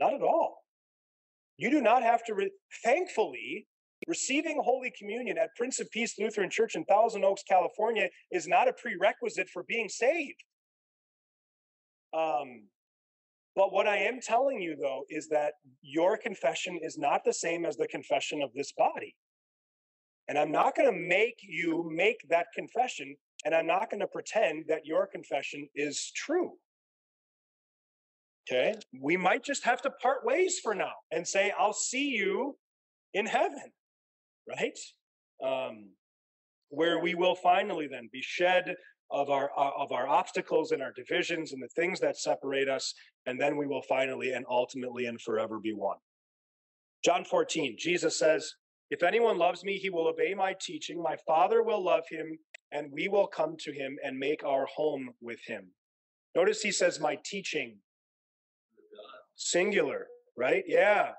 [0.00, 0.58] Not at all.
[1.56, 2.52] You do not have to, re-
[2.84, 3.66] thankfully,
[4.06, 8.68] receiving Holy Communion at Prince of Peace Lutheran Church in Thousand Oaks, California, is not
[8.68, 10.42] a prerequisite for being saved.
[12.16, 12.68] Um,
[13.56, 17.64] but what I am telling you, though, is that your confession is not the same
[17.64, 19.16] as the confession of this body.
[20.28, 23.16] And I'm not going to make you make that confession,
[23.48, 26.52] and I'm not going to pretend that your confession is true.
[28.46, 28.74] Okay.
[29.00, 32.58] We might just have to part ways for now and say, I'll see you
[33.14, 33.72] in heaven,
[34.46, 34.78] right?
[35.42, 35.92] Um,
[36.68, 38.74] where we will finally then be shed
[39.10, 42.92] of our uh, of our obstacles and our divisions and the things that separate us
[43.24, 45.96] and then we will finally and ultimately and forever be one
[47.02, 48.52] john 14 jesus says
[48.90, 52.38] if anyone loves me he will obey my teaching my father will love him
[52.72, 55.68] and we will come to him and make our home with him.
[56.34, 57.78] Notice he says my teaching.
[59.36, 60.06] Singular
[60.38, 60.64] right?
[60.66, 61.10] Yeah.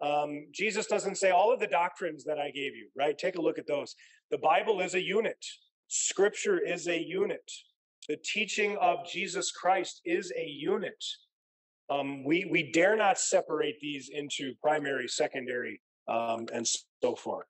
[0.00, 3.18] Um, jesus doesn't say all of the doctrines that i gave you right?
[3.18, 3.94] Take a look at those.
[4.30, 5.44] The bible is a unit.
[5.88, 7.50] Scripture is a unit.
[8.08, 11.02] The teaching of Jesus Christ is a unit.
[11.90, 16.66] Um, we we dare not separate these into primary, secondary, um, and
[17.02, 17.46] so forth.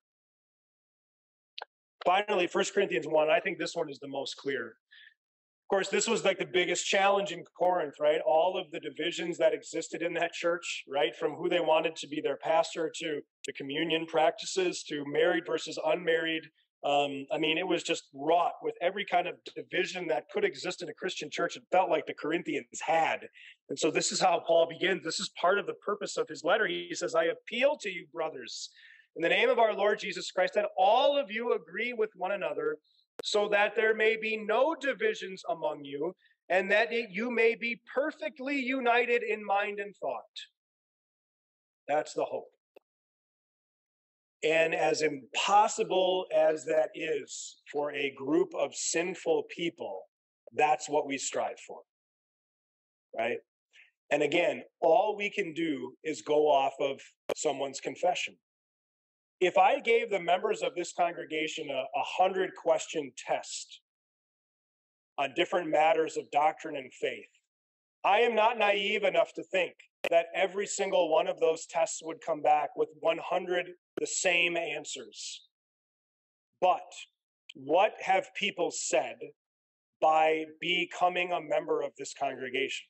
[2.05, 4.67] Finally, First Corinthians 1, I think this one is the most clear.
[4.67, 8.21] Of course, this was like the biggest challenge in Corinth, right?
[8.27, 11.15] All of the divisions that existed in that church, right?
[11.15, 15.79] From who they wanted to be their pastor to the communion practices to married versus
[15.85, 16.45] unmarried
[16.85, 20.81] um, I mean, it was just wrought with every kind of division that could exist
[20.81, 21.57] in a Christian church.
[21.57, 23.27] It felt like the Corinthians had.
[23.69, 25.03] And so this is how Paul begins.
[25.03, 26.67] This is part of the purpose of his letter.
[26.69, 28.71] He says, I appeal to you, brothers,
[29.19, 32.31] in the name of our Lord Jesus Christ, that all of you agree with one
[32.31, 32.77] another,
[33.25, 36.15] so that there may be no divisions among you,
[36.49, 40.23] and that it, you may be perfectly united in mind and thought.
[41.89, 42.47] That's the hope.
[44.45, 50.03] And as impossible as that is for a group of sinful people,
[50.55, 51.81] that's what we strive for.
[53.19, 53.39] Right?
[54.13, 57.01] And again, all we can do is go off of
[57.35, 58.37] someone's confession.
[59.41, 63.81] If I gave the members of this congregation a, a hundred question test
[65.17, 67.29] on different matters of doctrine and faith,
[68.05, 69.75] I am not naive enough to think
[70.11, 73.67] that every single one of those tests would come back with 100
[74.01, 75.49] the same answers.
[76.61, 76.91] But
[77.55, 79.17] what have people said
[80.01, 82.87] by becoming a member of this congregation?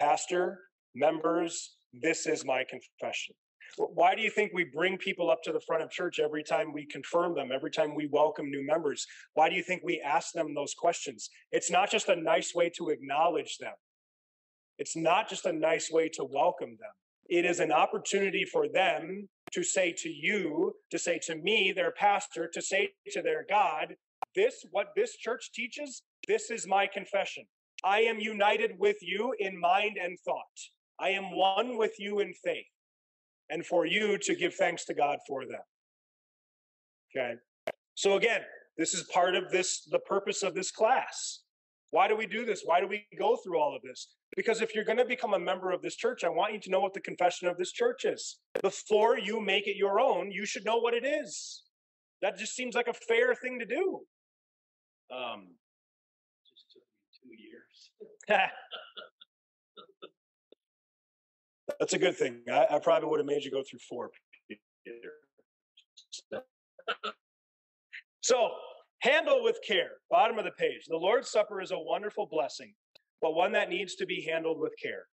[0.00, 0.60] Pastor,
[0.94, 3.34] members, this is my confession.
[3.76, 6.72] Why do you think we bring people up to the front of church every time
[6.72, 9.06] we confirm them, every time we welcome new members?
[9.34, 11.30] Why do you think we ask them those questions?
[11.52, 13.74] It's not just a nice way to acknowledge them.
[14.78, 16.90] It's not just a nice way to welcome them.
[17.28, 21.92] It is an opportunity for them to say to you, to say to me, their
[21.92, 23.94] pastor, to say to their God,
[24.34, 27.44] this, what this church teaches, this is my confession.
[27.84, 30.58] I am united with you in mind and thought.
[31.00, 32.66] I am one with you in faith.
[33.50, 35.60] And for you to give thanks to God for them.
[37.16, 37.34] Okay.
[37.94, 38.40] So again,
[38.76, 41.40] this is part of this, the purpose of this class.
[41.90, 42.62] Why do we do this?
[42.64, 44.08] Why do we go through all of this?
[44.36, 46.70] Because if you're going to become a member of this church, I want you to
[46.70, 48.38] know what the confession of this church is.
[48.62, 51.62] Before you make it your own, you should know what it is.
[52.20, 54.00] That just seems like a fair thing to do.
[55.14, 55.48] Um,
[56.48, 58.50] just took me two years.
[61.80, 62.40] That's a good thing.
[62.50, 64.10] I, I probably would have made you go through four.
[68.20, 68.50] So,
[69.00, 69.92] handle with care.
[70.10, 70.86] Bottom of the page.
[70.88, 72.72] The Lord's Supper is a wonderful blessing
[73.24, 75.06] but one that needs to be handled with care.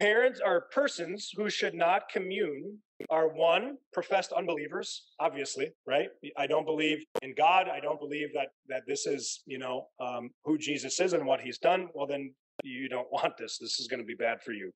[0.00, 2.78] Parents are persons who should not commune
[3.08, 8.48] are one professed unbelievers obviously right i don't believe in god i don't believe that
[8.70, 12.32] that this is you know um, who jesus is and what he's done well then
[12.64, 14.70] you don't want this this is going to be bad for you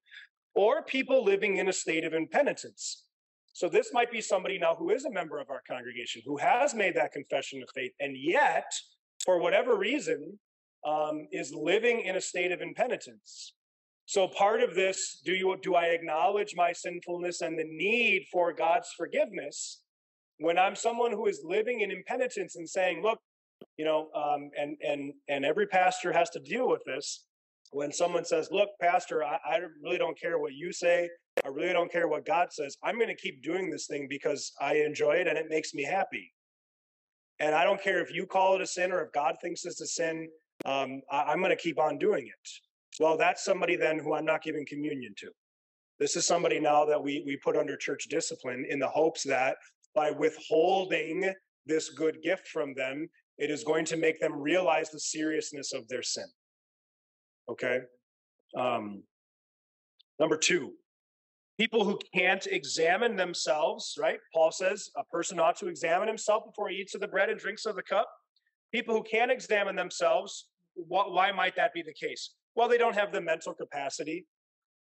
[0.55, 3.05] or people living in a state of impenitence
[3.53, 6.75] so this might be somebody now who is a member of our congregation who has
[6.75, 8.73] made that confession of faith and yet
[9.25, 10.39] for whatever reason
[10.87, 13.55] um, is living in a state of impenitence.
[14.07, 18.53] So part of this, do you do I acknowledge my sinfulness and the need for
[18.53, 19.83] God's forgiveness
[20.39, 23.19] when I'm someone who is living in impenitence and saying, look,
[23.77, 27.27] you know, um, and and and every pastor has to deal with this.
[27.71, 31.09] When someone says, "Look, pastor, I, I really don't care what you say.
[31.45, 32.77] I really don't care what God says.
[32.83, 35.85] I'm going to keep doing this thing because I enjoy it and it makes me
[35.85, 36.33] happy."
[37.39, 39.81] And I don't care if you call it a sin or if God thinks it's
[39.81, 40.29] a sin
[40.65, 42.49] um, I, am going to keep on doing it.
[42.99, 45.31] Well, that's somebody then who I'm not giving communion to.
[45.99, 49.57] This is somebody now that we we put under church discipline in the hopes that
[49.95, 51.33] by withholding
[51.67, 53.09] this good gift from them,
[53.39, 56.27] it is going to make them realize the seriousness of their sin.
[57.51, 57.81] Okay.
[58.57, 59.03] Um,
[60.19, 60.73] number two,
[61.59, 64.19] people who can't examine themselves, right?
[64.33, 67.39] Paul says a person ought to examine himself before he eats of the bread and
[67.39, 68.09] drinks of the cup.
[68.73, 72.35] People who can't examine themselves, wh- why might that be the case?
[72.55, 74.27] Well, they don't have the mental capacity.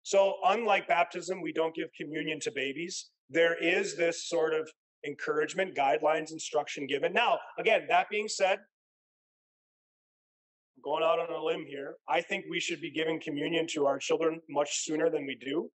[0.03, 3.11] So, unlike baptism, we don't give communion to babies.
[3.31, 4.69] There is this sort of
[5.07, 7.13] encouragement, guidelines, instruction given.
[7.13, 8.59] Now, again, that being said,
[10.83, 11.97] going out on a limb here.
[12.09, 15.71] I think we should be giving communion to our children much sooner than we do.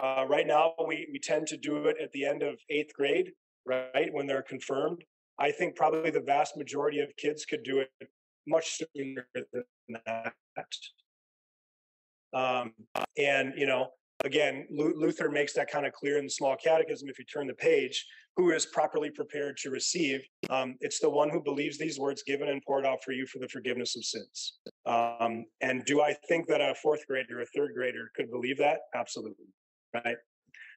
[0.00, 3.30] Uh, right now, we, we tend to do it at the end of eighth grade,
[3.64, 5.04] right, when they're confirmed.
[5.38, 7.90] I think probably the vast majority of kids could do it
[8.46, 9.64] much sooner than
[10.06, 10.34] that.
[12.32, 12.72] Um,
[13.16, 13.90] and, you know,
[14.24, 17.08] again, Luther makes that kind of clear in the small catechism.
[17.08, 18.04] If you turn the page,
[18.36, 20.20] who is properly prepared to receive?
[20.50, 23.38] Um, it's the one who believes these words given and poured out for you for
[23.38, 24.58] the forgiveness of sins.
[24.86, 28.58] Um, and do I think that a fourth grader, or a third grader could believe
[28.58, 28.80] that?
[28.94, 29.46] Absolutely.
[29.94, 30.16] Right.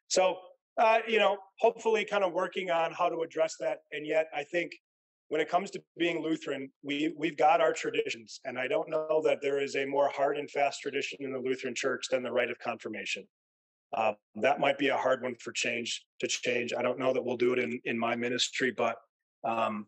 [0.07, 0.37] So,
[0.79, 3.79] uh, you know, hopefully kind of working on how to address that.
[3.91, 4.71] And yet, I think
[5.29, 9.21] when it comes to being Lutheran, we we've got our traditions, and I don't know
[9.25, 12.31] that there is a more hard and fast tradition in the Lutheran Church than the
[12.31, 13.27] rite of confirmation.
[13.93, 16.73] Uh, that might be a hard one for change to change.
[16.77, 18.97] I don't know that we'll do it in in my ministry, but
[19.43, 19.87] um,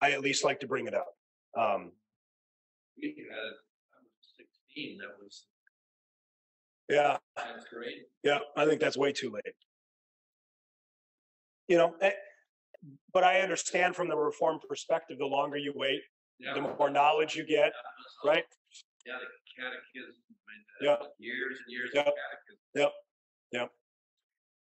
[0.00, 1.08] I at least like to bring it up.
[1.58, 1.92] Um,
[3.00, 4.98] we had I was sixteen.
[4.98, 5.46] That was
[6.88, 7.16] yeah.
[7.36, 8.02] That's great.
[8.22, 9.54] Yeah, I think that's way too late.
[11.66, 12.12] You know, eh,
[13.12, 16.00] but I understand from the reform perspective, the longer you wait,
[16.38, 16.54] Yeah.
[16.54, 17.72] the more knowledge you get,
[18.24, 18.44] right?
[19.04, 20.14] Yeah, the catechism.
[20.80, 20.96] Yeah.
[21.18, 22.06] Years and years Yep.
[22.06, 22.92] of catechism.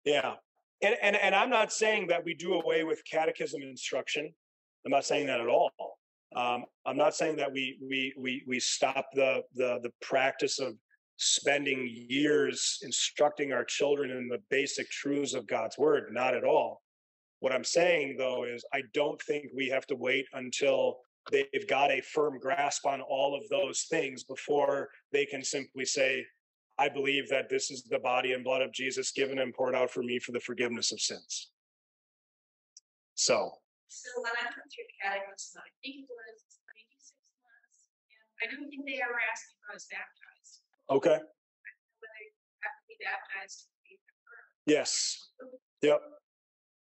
[0.05, 0.35] Yeah.
[0.81, 4.33] And, and and I'm not saying that we do away with catechism instruction.
[4.85, 5.71] I'm not saying that at all.
[6.35, 10.73] Um, I'm not saying that we we we we stop the the the practice of
[11.17, 16.09] spending years instructing our children in the basic truths of God's word.
[16.11, 16.81] Not at all.
[17.39, 20.97] What I'm saying though is I don't think we have to wait until
[21.31, 26.25] they've got a firm grasp on all of those things before they can simply say,
[26.79, 29.91] I believe that this is the body and blood of Jesus given and poured out
[29.91, 31.51] for me for the forgiveness of sins.
[33.15, 33.51] So,
[33.87, 37.13] So when I went through catechism, I think it was ninety-six
[37.45, 37.77] months,
[38.09, 40.53] and I don't think they ever asked if I was baptized,
[40.89, 41.21] okay.
[41.21, 42.23] whether
[42.65, 44.65] have to be baptized to be confirmed.
[44.65, 45.29] Yes.
[45.83, 46.01] Yep.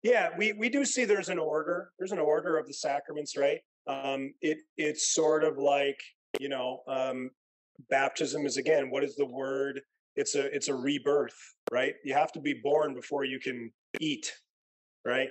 [0.04, 1.92] Yeah, we we do see there's an order.
[1.98, 3.60] There's an order of the sacraments, right?
[3.88, 6.00] Um, it it's sort of like
[6.40, 7.32] you know, um,
[7.90, 9.82] baptism is again what is the word?
[10.16, 11.38] It's a it's a rebirth,
[11.72, 11.96] right?
[12.04, 14.32] You have to be born before you can eat,
[15.06, 15.30] right?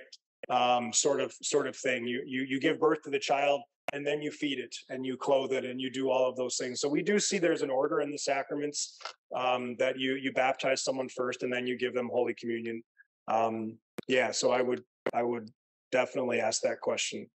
[0.49, 2.07] Um, sort of sort of thing.
[2.07, 3.61] You you you give birth to the child
[3.93, 6.57] and then you feed it and you clothe it and you do all of those
[6.57, 6.79] things.
[6.79, 8.97] So we do see there's an order in the sacraments
[9.35, 12.81] um, that you you baptize someone first and then you give them Holy Communion.
[13.27, 13.77] Um,
[14.07, 14.83] yeah, so I would
[15.13, 15.49] I would
[15.91, 17.27] definitely ask that question.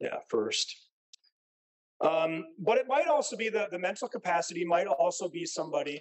[0.00, 0.81] Yeah, first.
[2.02, 6.00] Um, but it might also be the the mental capacity might also be somebody.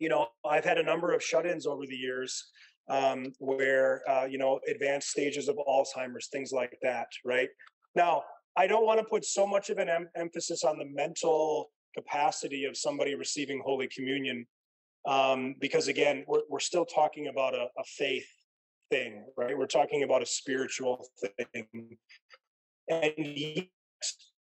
[0.00, 2.50] You know, I've had a number of shut-ins over the years
[2.88, 7.08] um, where uh, you know advanced stages of Alzheimer's, things like that.
[7.24, 7.48] Right
[7.94, 8.22] now,
[8.56, 12.64] I don't want to put so much of an em- emphasis on the mental capacity
[12.64, 14.46] of somebody receiving Holy Communion
[15.06, 18.26] um, because again, we're we're still talking about a, a faith
[18.90, 19.56] thing, right?
[19.56, 21.96] We're talking about a spiritual thing.
[22.90, 23.66] And yet,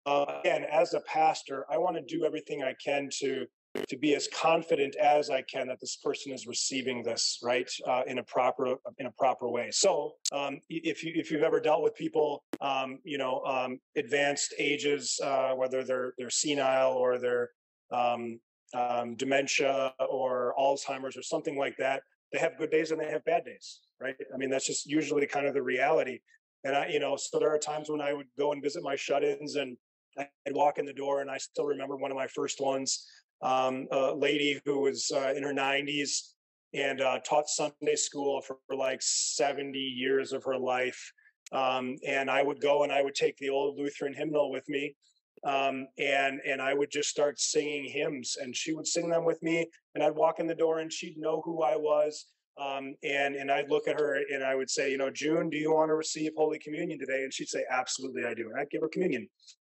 [0.08, 3.46] uh, again, as a pastor, I want to do everything I can to
[3.90, 8.02] to be as confident as I can that this person is receiving this right uh,
[8.08, 9.70] in a proper in a proper way.
[9.72, 14.56] So, um, if you if you've ever dealt with people, um, you know, um, advanced
[14.58, 17.50] ages, uh, whether they're they're senile or they're
[17.92, 18.40] um,
[18.74, 22.02] um, dementia or Alzheimer's or something like that,
[22.32, 24.16] they have good days and they have bad days, right?
[24.34, 26.20] I mean, that's just usually kind of the reality.
[26.64, 28.96] And I, you know, so there are times when I would go and visit my
[28.96, 29.78] shut-ins and
[30.18, 33.06] I'd walk in the door and I still remember one of my first ones,
[33.42, 36.34] um, a lady who was uh, in her 90s
[36.74, 41.12] and uh, taught Sunday school for, for, like 70 years of her life.
[41.52, 44.96] Um, and I would go and I would take the old Lutheran hymnal with me
[45.44, 49.42] um, and and I would just start singing hymns, and she would sing them with
[49.44, 52.26] me, and I'd walk in the door, and she'd know who I was,
[52.60, 55.58] um, and and I'd look at her, and I would say, you know, June, do
[55.58, 57.24] you want to receive Holy Communion today?
[57.24, 59.30] And she'd say, absolutely, I do, and I'd give her communion.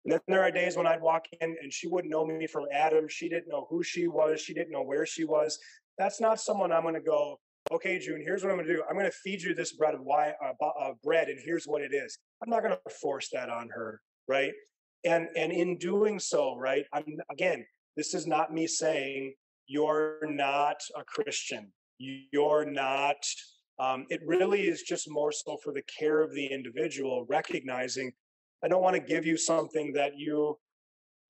[0.08, 2.64] And then there are days when I'd walk in, and she wouldn't know me from
[2.72, 3.08] Adam.
[3.08, 4.40] She didn't know who she was.
[4.40, 5.58] She didn't know where she was.
[5.98, 7.38] That's not someone I'm going to go.
[7.70, 8.82] okay, June, here's what I'm going to do.
[8.88, 11.82] I'm going to feed you this bread of wine, uh, uh, bread, and here's what
[11.82, 12.16] it is.
[12.42, 14.54] I'm not going to force that on her, right?
[15.04, 16.86] And and in doing so, right?
[16.94, 19.34] I'm again, this is not me saying
[19.66, 21.70] you're not a Christian.
[21.98, 23.22] You're not.
[23.78, 28.10] Um, it really is just more so for the care of the individual, recognizing
[28.64, 30.58] I don't want to give you something that you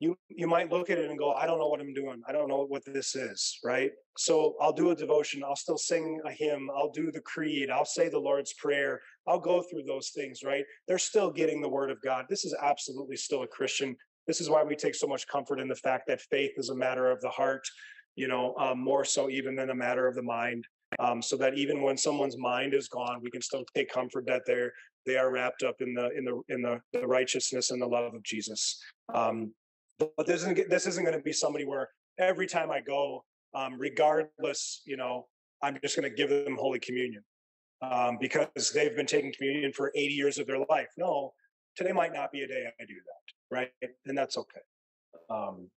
[0.00, 2.22] you you might look at it and go, I don't know what I'm doing.
[2.28, 3.90] I don't know what this is, right?
[4.16, 5.42] So I'll do a devotion.
[5.44, 6.70] I'll still sing a hymn.
[6.74, 7.70] I'll do the creed.
[7.70, 9.00] I'll say the Lord's prayer.
[9.26, 10.64] I'll go through those things, right?
[10.86, 12.26] They're still getting the word of God.
[12.28, 13.96] This is absolutely still a Christian.
[14.26, 16.76] This is why we take so much comfort in the fact that faith is a
[16.76, 17.66] matter of the heart,
[18.14, 20.64] you know, um, more so even than a matter of the mind.
[21.00, 24.42] Um, so that even when someone's mind is gone, we can still take comfort that
[24.46, 24.72] they're
[25.08, 28.14] they are wrapped up in the in the in the, the righteousness and the love
[28.14, 28.80] of Jesus.
[29.12, 29.52] Um,
[29.98, 31.88] but this isn't this isn't going to be somebody where
[32.18, 35.26] every time I go, um, regardless, you know,
[35.62, 37.24] I'm just going to give them Holy Communion
[37.82, 40.88] um, because they've been taking communion for 80 years of their life.
[40.96, 41.32] No,
[41.76, 43.90] today might not be a day I do that, right?
[44.06, 44.60] And that's okay.
[45.30, 45.68] Um,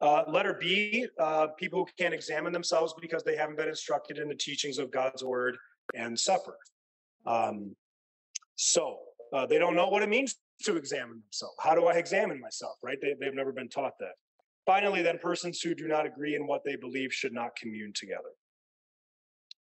[0.00, 4.28] uh, letter B, uh, people who can't examine themselves because they haven't been instructed in
[4.28, 5.56] the teachings of God's word
[5.94, 6.56] and supper.
[7.26, 7.76] Um,
[8.60, 8.98] so
[9.32, 11.56] uh, they don't know what it means to examine themselves.
[11.60, 12.98] How do I examine myself, right?
[13.00, 14.12] They, they've never been taught that.
[14.66, 18.34] Finally, then, persons who do not agree in what they believe should not commune together.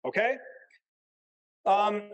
[0.07, 0.37] Okay?
[1.67, 2.05] Um,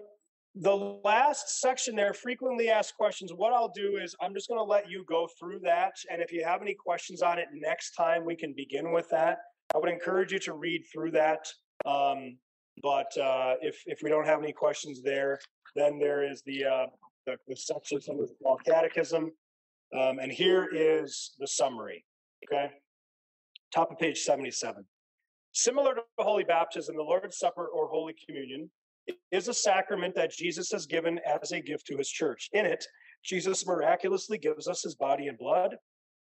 [0.57, 3.33] the last section there, frequently asked questions.
[3.33, 5.93] What I'll do is I'm just going to let you go through that.
[6.11, 9.39] And if you have any questions on it next time, we can begin with that.
[9.73, 11.47] I would encourage you to read through that.
[11.85, 12.39] Um,
[12.83, 15.39] but uh, if, if we don't have any questions there,
[15.77, 16.87] then there is the uh,
[17.27, 19.33] the, the section from the small catechism.
[19.97, 22.05] Um, and here is the summary.
[22.45, 22.71] Okay.
[23.75, 24.85] Top of page 77.
[25.53, 28.71] Similar to Holy Baptism, the Lord's Supper or Holy Communion
[29.31, 32.49] is a sacrament that Jesus has given as a gift to his church.
[32.53, 32.85] In it,
[33.25, 35.77] Jesus miraculously gives us his body and blood,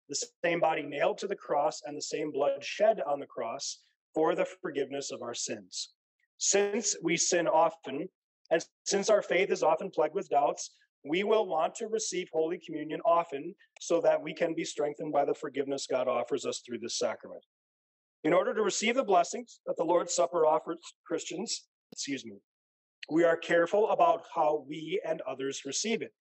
[0.09, 3.79] the same body nailed to the cross and the same blood shed on the cross
[4.13, 5.93] for the forgiveness of our sins.
[6.37, 8.09] Since we sin often,
[8.53, 12.59] and since our faith is often plagued with doubts, we will want to receive Holy
[12.63, 16.77] Communion often so that we can be strengthened by the forgiveness God offers us through
[16.77, 17.43] this sacrament.
[18.23, 22.35] In order to receive the blessings that the Lord's Supper offers Christians, excuse me,
[23.09, 26.13] we are careful about how we and others receive it.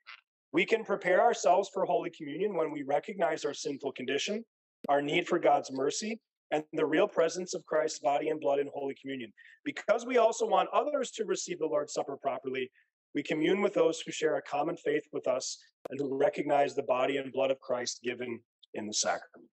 [0.54, 4.42] We can prepare ourselves for Holy Communion when we recognize our sinful condition,
[4.88, 6.18] our need for God's mercy,
[6.52, 9.32] and the real presence of Christ's body and blood in Holy Communion.
[9.64, 12.70] Because we also want others to receive the Lord's Supper properly,
[13.14, 15.58] we commune with those who share a common faith with us
[15.90, 18.38] and who recognize the body and blood of Christ given
[18.74, 19.48] in the sacrament.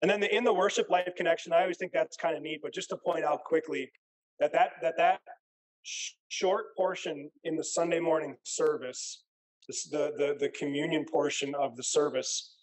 [0.00, 2.60] And then the in the worship life connection, I always think that's kind of neat,
[2.62, 3.90] but just to point out quickly
[4.40, 5.20] that that that that
[5.84, 9.22] sh- short portion in the Sunday morning service,
[9.68, 12.56] this, the the the communion portion of the service,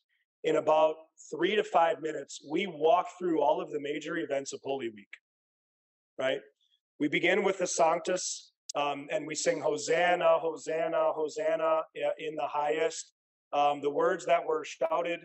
[0.43, 0.95] in about
[1.31, 5.09] three to five minutes, we walk through all of the major events of Holy Week.
[6.17, 6.39] Right?
[6.99, 11.81] We begin with the Sanctus, um, and we sing Hosanna, Hosanna, Hosanna
[12.17, 13.13] in the highest.
[13.51, 15.21] Um, the words that were shouted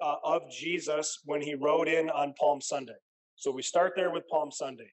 [0.00, 2.96] uh, of Jesus when he rode in on Palm Sunday.
[3.36, 4.90] So we start there with Palm Sunday.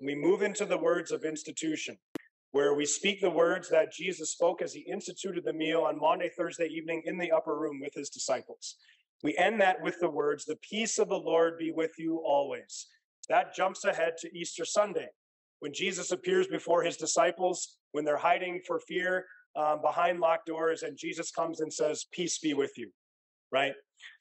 [0.00, 1.96] We move into the words of institution,
[2.54, 6.30] where we speak the words that Jesus spoke as he instituted the meal on Monday,
[6.38, 8.76] Thursday evening in the upper room with his disciples.
[9.24, 12.86] We end that with the words, The peace of the Lord be with you always.
[13.28, 15.08] That jumps ahead to Easter Sunday,
[15.58, 19.24] when Jesus appears before his disciples, when they're hiding for fear
[19.56, 22.92] um, behind locked doors, and Jesus comes and says, Peace be with you,
[23.50, 23.74] right?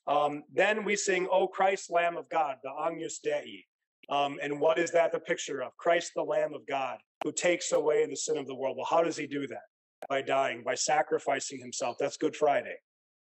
[0.07, 3.65] Um, then we sing, O Christ, Lamb of God, the Agnus Dei.
[4.09, 5.75] Um, and what is that the picture of?
[5.77, 8.77] Christ, the Lamb of God, who takes away the sin of the world.
[8.77, 9.63] Well, how does he do that?
[10.09, 11.95] By dying, by sacrificing himself.
[11.99, 12.75] That's Good Friday,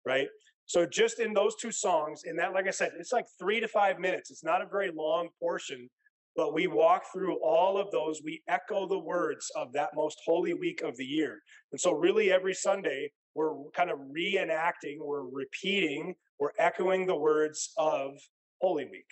[0.04, 0.28] right?
[0.66, 3.68] So just in those two songs, in that, like I said, it's like three to
[3.68, 4.32] five minutes.
[4.32, 5.88] It's not a very long portion,
[6.34, 8.20] but we walk through all of those.
[8.24, 11.40] We echo the words of that most holy week of the year.
[11.70, 17.72] And so, really, every Sunday, we're kind of reenacting, we're repeating, we're echoing the words
[17.76, 18.18] of
[18.60, 19.06] Holy Week.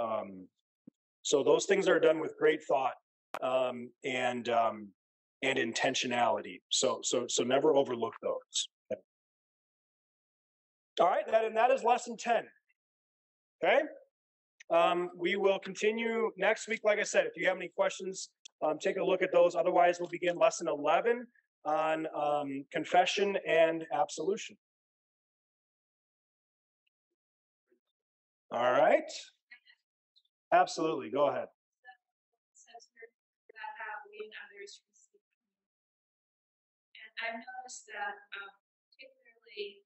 [0.00, 0.46] Um,
[1.26, 2.94] so, those things are done with great thought
[3.42, 4.88] um, and um,
[5.42, 6.60] and intentionality.
[6.70, 8.68] So, so, so never overlook those.
[11.00, 12.44] All right, that, and that is lesson 10.
[13.64, 13.80] Okay.
[14.70, 16.80] Um, we will continue next week.
[16.84, 18.30] Like I said, if you have any questions,
[18.62, 19.56] um, take a look at those.
[19.56, 21.26] Otherwise, we'll begin lesson 11
[21.64, 24.56] on um, confession and absolution.
[28.52, 29.10] All right.
[30.52, 31.10] Absolutely.
[31.10, 31.48] Go ahead.
[37.16, 38.52] And I've noticed that um,
[38.92, 39.82] particularly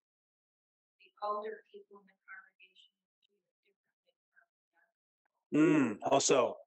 [0.98, 2.90] the older people in the congregation
[3.22, 4.90] do it differently from.
[5.54, 6.58] Mm, also.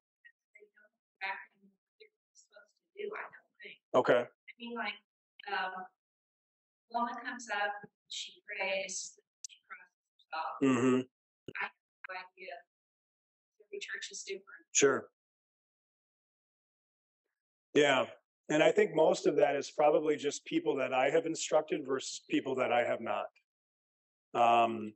[0.56, 3.78] They don't what they're supposed to do, I don't think.
[3.92, 4.22] Okay.
[4.24, 4.98] I mean, like,
[5.52, 5.84] um,
[6.90, 7.76] woman comes up,
[8.08, 10.58] she prays, she crosses herself.
[10.64, 11.06] Mm-hmm.
[11.06, 12.56] I have no idea
[13.74, 14.44] Every church is different.
[14.72, 15.08] Sure.
[17.74, 18.06] Yeah.
[18.48, 22.22] And I think most of that is probably just people that I have instructed versus
[22.30, 23.26] people that I have not.
[24.34, 24.92] Um,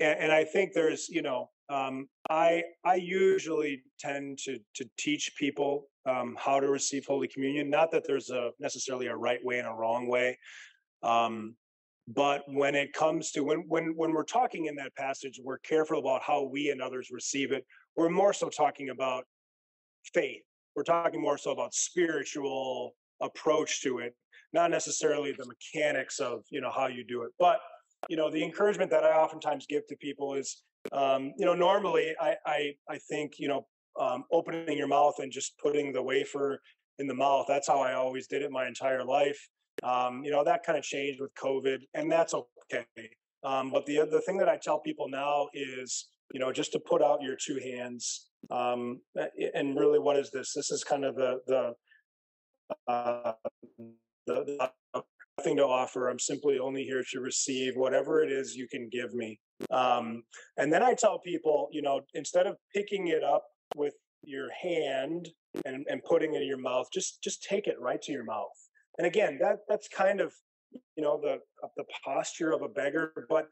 [0.00, 5.32] and, and I think there's, you know, um, I I usually tend to to teach
[5.38, 7.70] people um, how to receive Holy Communion.
[7.70, 10.36] Not that there's a necessarily a right way and a wrong way,
[11.04, 11.54] um,
[12.08, 16.00] but when it comes to when when when we're talking in that passage, we're careful
[16.00, 17.64] about how we and others receive it
[17.96, 19.24] we're more so talking about
[20.14, 20.42] faith.
[20.76, 24.14] We're talking more so about spiritual approach to it,
[24.52, 27.30] not necessarily the mechanics of you know how you do it.
[27.38, 27.60] But
[28.08, 30.62] you know, the encouragement that I oftentimes give to people is,
[30.92, 33.66] um, you know, normally I I I think you know
[33.98, 36.60] um, opening your mouth and just putting the wafer
[36.98, 37.46] in the mouth.
[37.48, 39.38] That's how I always did it my entire life.
[39.82, 42.86] Um, you know, that kind of changed with COVID, and that's okay.
[43.42, 46.80] Um, but the the thing that I tell people now is you know, just to
[46.80, 48.28] put out your two hands.
[48.50, 49.00] Um,
[49.54, 50.52] and really, what is this?
[50.54, 51.74] This is kind of the the
[52.88, 53.32] uh,
[54.26, 54.70] the, the
[55.42, 56.08] to offer.
[56.08, 59.40] I'm simply only here to receive whatever it is you can give me.
[59.70, 60.22] Um,
[60.56, 63.44] and then I tell people, you know, instead of picking it up
[63.74, 65.28] with your hand
[65.64, 68.48] and, and putting it in your mouth, just just take it right to your mouth.
[68.98, 70.32] And again, that that's kind of
[70.96, 71.38] you know the
[71.76, 73.48] the posture of a beggar, but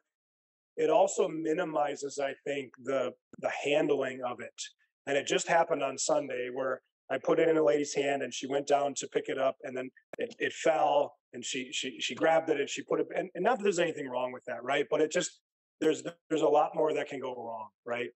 [0.79, 4.63] it also minimizes, I think, the the handling of it.
[5.07, 6.81] And it just happened on Sunday where
[7.11, 9.57] I put it in a lady's hand and she went down to pick it up
[9.65, 13.09] and then it, it fell and she she she grabbed it and she put it
[13.15, 14.87] and, and not that there's anything wrong with that, right?
[14.89, 15.41] But it just
[15.81, 18.11] there's there's a lot more that can go wrong, right?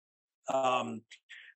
[0.54, 1.02] Um,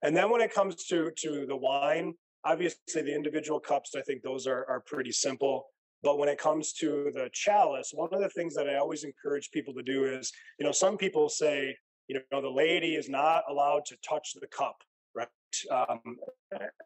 [0.01, 4.23] and then when it comes to to the wine, obviously the individual cups, I think
[4.23, 5.67] those are are pretty simple.
[6.03, 9.51] But when it comes to the chalice, one of the things that I always encourage
[9.51, 11.75] people to do is, you know, some people say,
[12.07, 14.75] you know, the lady is not allowed to touch the cup,
[15.15, 15.27] right?
[15.71, 15.99] Um,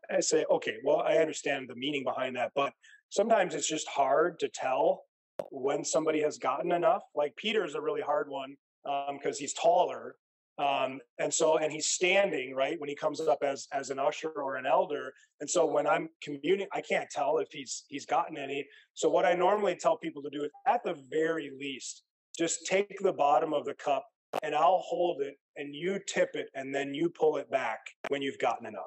[0.09, 2.71] I say, okay, well, I understand the meaning behind that, but
[3.09, 5.03] sometimes it's just hard to tell
[5.51, 7.03] when somebody has gotten enough.
[7.15, 10.15] Like Peter is a really hard one because um, he's taller
[10.59, 14.29] um, and so, and he's standing right when he comes up as as an usher
[14.29, 15.13] or an elder.
[15.39, 18.67] And so, when I'm communing, I can't tell if he's he's gotten any.
[18.93, 22.03] So, what I normally tell people to do is, at the very least,
[22.37, 24.05] just take the bottom of the cup
[24.43, 27.79] and I'll hold it, and you tip it, and then you pull it back
[28.09, 28.83] when you've gotten enough.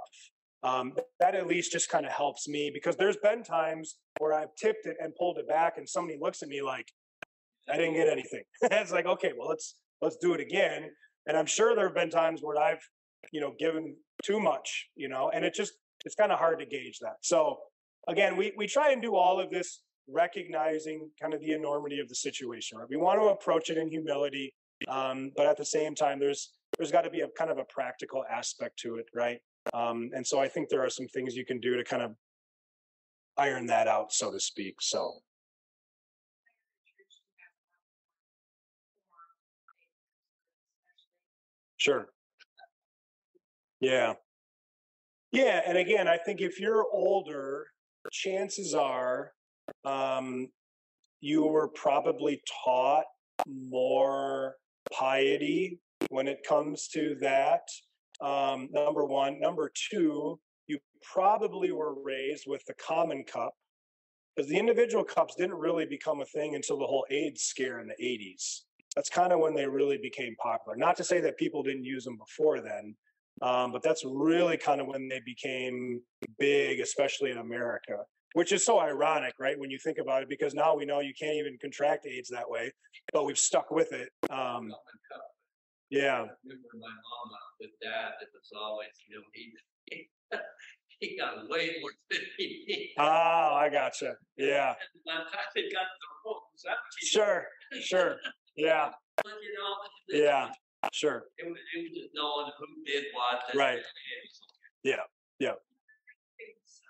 [0.62, 4.54] Um, that at least just kind of helps me because there's been times where I've
[4.60, 6.92] tipped it and pulled it back, and somebody looks at me like,
[7.66, 10.90] "I didn't get anything." it's like, okay, well, let's let's do it again
[11.26, 12.82] and I'm sure there have been times where I've,
[13.32, 15.74] you know, given too much, you know, and it just
[16.04, 17.16] it's kind of hard to gauge that.
[17.22, 17.58] So
[18.08, 22.08] again, we we try and do all of this recognizing kind of the enormity of
[22.08, 22.78] the situation.
[22.78, 22.88] Right?
[22.88, 24.52] We want to approach it in humility,
[24.88, 27.64] um, but at the same time, there's there's got to be a kind of a
[27.64, 29.38] practical aspect to it, right?
[29.74, 32.12] Um, and so I think there are some things you can do to kind of
[33.36, 34.76] iron that out, so to speak.
[34.80, 35.20] So
[41.82, 42.06] Sure.
[43.80, 44.12] Yeah.
[45.32, 45.62] Yeah.
[45.66, 47.66] And again, I think if you're older,
[48.12, 49.32] chances are
[49.84, 50.46] um,
[51.20, 53.06] you were probably taught
[53.48, 54.54] more
[54.92, 55.80] piety
[56.10, 57.62] when it comes to that.
[58.20, 59.40] Um, number one.
[59.40, 60.38] Number two,
[60.68, 60.78] you
[61.12, 63.54] probably were raised with the common cup
[64.36, 67.88] because the individual cups didn't really become a thing until the whole AIDS scare in
[67.88, 68.60] the 80s
[68.94, 70.76] that's kind of when they really became popular.
[70.76, 72.94] Not to say that people didn't use them before then,
[73.40, 76.00] um, but that's really kind of when they became
[76.38, 78.04] big, especially in America,
[78.34, 79.58] which is so ironic, right?
[79.58, 82.48] When you think about it, because now we know you can't even contract AIDS that
[82.48, 82.70] way,
[83.12, 84.10] but we've stuck with it.
[84.30, 84.72] Um,
[85.90, 86.16] yeah.
[86.16, 89.52] I remember my mama with dad, it was always, you know, he,
[91.00, 94.14] he got way more than he Oh, I gotcha.
[94.36, 94.68] Yeah.
[94.70, 96.64] And by the time they got to the rooms,
[97.02, 97.46] Sure,
[97.80, 98.16] sure.
[98.56, 98.90] Yeah,
[99.24, 100.48] you know, yeah,
[100.92, 101.24] sure.
[101.38, 103.56] It was, it was just knowing who did what.
[103.56, 103.80] Right.
[104.84, 104.96] Yeah,
[105.38, 105.52] yeah.
[106.38, 106.80] It's,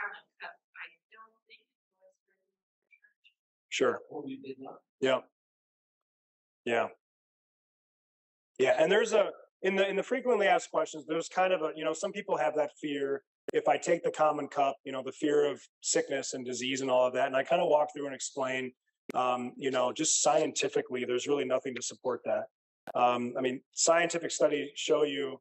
[0.00, 0.54] common cup.
[0.54, 3.68] I don't think it was very much church.
[3.68, 4.00] Sure.
[4.26, 4.78] You did not?
[5.00, 5.20] Yeah.
[6.64, 6.88] Yeah.
[8.58, 9.30] Yeah, and there's a
[9.62, 12.36] in the in the frequently asked questions, there's kind of a, you know, some people
[12.36, 13.22] have that fear
[13.52, 16.90] if I take the common cup, you know, the fear of sickness and disease and
[16.90, 18.72] all of that, and I kind of walk through and explain,
[19.14, 22.44] um, you know, just scientifically, there's really nothing to support that.
[22.94, 25.40] Um, I mean, scientific studies show you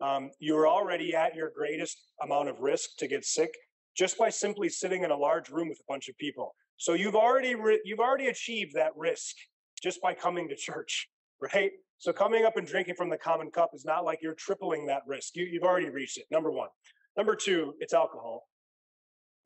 [0.00, 3.50] um, you're already at your greatest amount of risk to get sick
[3.96, 6.54] just by simply sitting in a large room with a bunch of people.
[6.76, 9.36] So you've already re- you've already achieved that risk
[9.82, 11.08] just by coming to church,
[11.54, 11.70] right?
[11.98, 15.02] So coming up and drinking from the common cup is not like you're tripling that
[15.06, 15.34] risk.
[15.34, 16.26] You, you've already reached it.
[16.30, 16.68] Number one.
[17.16, 18.46] Number two, it's alcohol.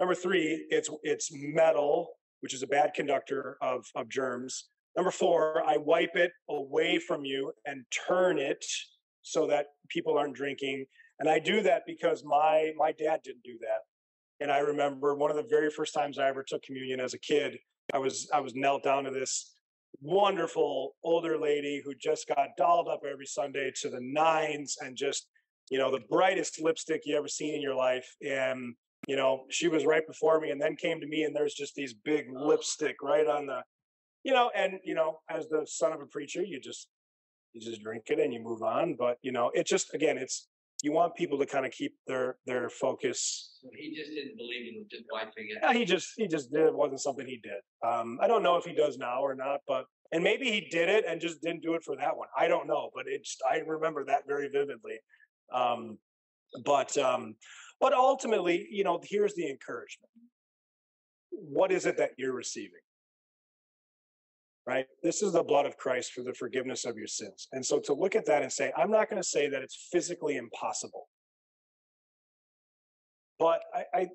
[0.00, 4.68] Number three, it's it's metal, which is a bad conductor of, of germs.
[4.96, 8.64] Number four, I wipe it away from you and turn it
[9.22, 10.86] so that people aren't drinking.
[11.18, 14.42] And I do that because my my dad didn't do that.
[14.42, 17.18] And I remember one of the very first times I ever took communion as a
[17.18, 17.58] kid,
[17.92, 19.56] I was I was knelt down to this
[20.00, 25.28] wonderful older lady who just got dolled up every Sunday to the nines and just,
[25.70, 28.08] you know, the brightest lipstick you ever seen in your life.
[28.22, 28.74] And,
[29.06, 31.74] you know, she was right before me and then came to me and there's just
[31.74, 33.62] these big lipstick right on the,
[34.24, 36.88] you know, and, you know, as the son of a preacher, you just,
[37.52, 38.96] you just drink it and you move on.
[38.98, 40.48] But, you know, it just, again, it's,
[40.82, 43.58] you want people to kind of keep their their focus.
[43.76, 45.58] He just didn't believe in just wiping it.
[45.62, 46.62] Yeah, he just he just did.
[46.62, 47.60] It wasn't something he did.
[47.86, 50.88] Um, I don't know if he does now or not, but and maybe he did
[50.88, 52.28] it and just didn't do it for that one.
[52.38, 54.98] I don't know, but it's I remember that very vividly.
[55.52, 55.98] Um,
[56.64, 57.34] but um,
[57.80, 60.10] but ultimately, you know, here's the encouragement.
[61.30, 62.80] What is it that you're receiving?
[64.70, 64.86] right?
[65.02, 67.48] This is the blood of Christ for the forgiveness of your sins.
[67.52, 69.88] And so to look at that and say, I'm not going to say that it's
[69.90, 71.08] physically impossible,
[73.40, 74.08] but I, I,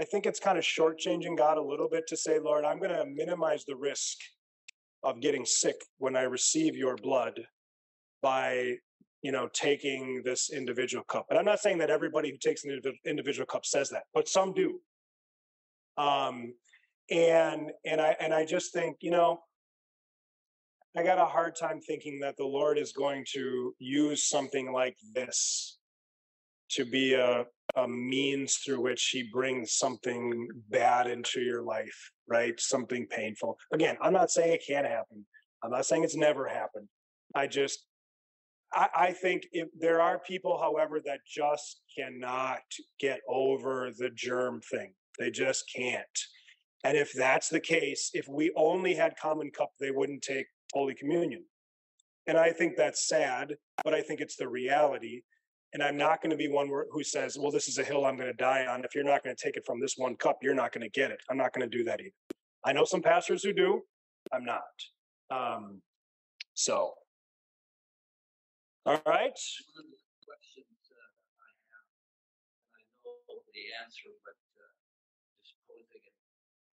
[0.00, 2.94] I think it's kind of shortchanging God a little bit to say, Lord, I'm going
[2.94, 4.18] to minimize the risk
[5.02, 7.40] of getting sick when I receive your blood
[8.22, 8.74] by
[9.22, 12.80] you know taking this individual cup and i'm not saying that everybody who takes an
[13.06, 14.80] individual cup says that but some do
[15.98, 16.54] um
[17.10, 19.40] and and i and i just think you know
[20.96, 24.96] I got a hard time thinking that the Lord is going to use something like
[25.14, 25.78] this
[26.70, 27.44] to be a,
[27.76, 32.58] a means through which he brings something bad into your life, right?
[32.58, 33.56] Something painful.
[33.72, 35.24] Again, I'm not saying it can't happen.
[35.62, 36.88] I'm not saying it's never happened.
[37.34, 37.86] I just,
[38.72, 42.60] I, I think if there are people, however, that just cannot
[42.98, 44.92] get over the germ thing.
[45.18, 46.06] They just can't.
[46.84, 50.94] And if that's the case, if we only had common cup, they wouldn't take Holy
[50.94, 51.44] Communion.
[52.26, 55.22] And I think that's sad, but I think it's the reality.
[55.72, 58.16] And I'm not going to be one who says, well, this is a hill I'm
[58.16, 58.84] going to die on.
[58.84, 60.90] If you're not going to take it from this one cup, you're not going to
[60.90, 61.20] get it.
[61.30, 62.10] I'm not going to do that either.
[62.64, 63.82] I know some pastors who do.
[64.32, 64.60] I'm not.
[65.30, 65.80] Um,
[66.54, 66.92] so,
[68.86, 69.36] all right.
[69.74, 71.88] One of the questions uh, I have,
[72.72, 74.72] and I know the answer, but uh,
[75.44, 76.16] just posing it.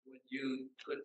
[0.06, 1.02] When you put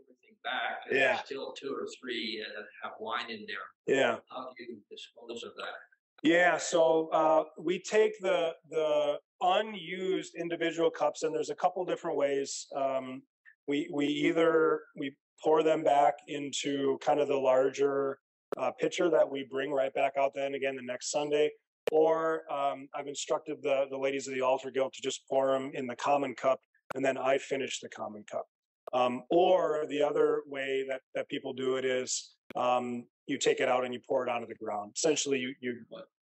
[0.00, 0.86] everything back.
[0.90, 1.14] Yeah.
[1.14, 3.68] there's Still two or three uh, have wine in there.
[3.86, 4.16] Yeah.
[4.30, 5.78] How do you dispose of that?
[6.22, 12.16] Yeah, so uh, we take the the unused individual cups, and there's a couple different
[12.16, 12.66] ways.
[12.76, 13.22] Um,
[13.66, 18.18] we we either we pour them back into kind of the larger
[18.60, 21.50] uh, pitcher that we bring right back out then again the next Sunday,
[21.90, 25.70] or um, I've instructed the the ladies of the altar guild to just pour them
[25.74, 26.60] in the common cup,
[26.94, 28.46] and then I finish the common cup.
[28.92, 33.68] Um, or the other way that, that people do it is um, you take it
[33.68, 34.92] out and you pour it onto the ground.
[34.96, 35.76] Essentially, you, you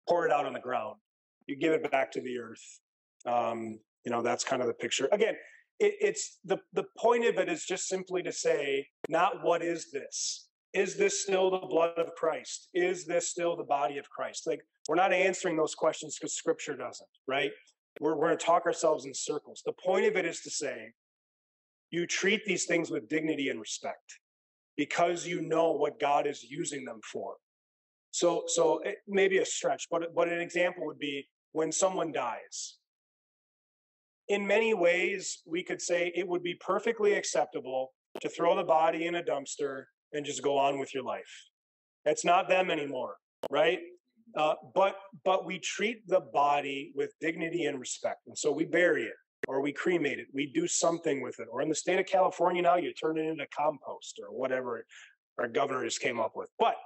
[0.08, 0.96] pour it out on the ground.
[1.46, 2.80] You give it back to the earth.
[3.26, 5.08] Um, you know, that's kind of the picture.
[5.12, 5.34] Again,
[5.78, 9.90] it, it's the, the point of it is just simply to say, not what is
[9.90, 10.48] this?
[10.72, 12.68] Is this still the blood of Christ?
[12.74, 14.46] Is this still the body of Christ?
[14.46, 17.50] Like, we're not answering those questions because scripture doesn't, right?
[18.00, 19.62] We're, we're going to talk ourselves in circles.
[19.66, 20.92] The point of it is to say,
[21.90, 24.18] you treat these things with dignity and respect
[24.76, 27.34] because you know what God is using them for.
[28.12, 31.72] So, so eh, it may be a stretch, but but an example would be when
[31.72, 32.78] someone dies.
[34.28, 39.06] In many ways, we could say it would be perfectly acceptable to throw the body
[39.06, 41.46] in a dumpster and just go on with your life.
[42.04, 43.16] It's not them anymore,
[43.50, 43.80] right?
[44.36, 49.04] Uh, but but we treat the body with dignity and respect, and so we bury
[49.04, 49.14] it
[49.48, 50.28] or we cremate it.
[50.32, 51.48] We do something with it.
[51.50, 54.84] Or in the state of California now, you turn it into compost or whatever
[55.38, 56.50] our governor just came up with.
[56.58, 56.76] But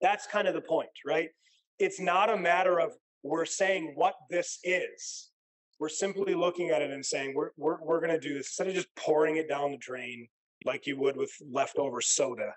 [0.00, 1.30] that's kind of the point, right?
[1.78, 5.30] It's not a matter of we're saying what this is.
[5.80, 8.68] We're simply looking at it and saying we're we're, we're going to do this instead
[8.68, 10.28] of just pouring it down the drain
[10.68, 12.54] like you would with leftover soda,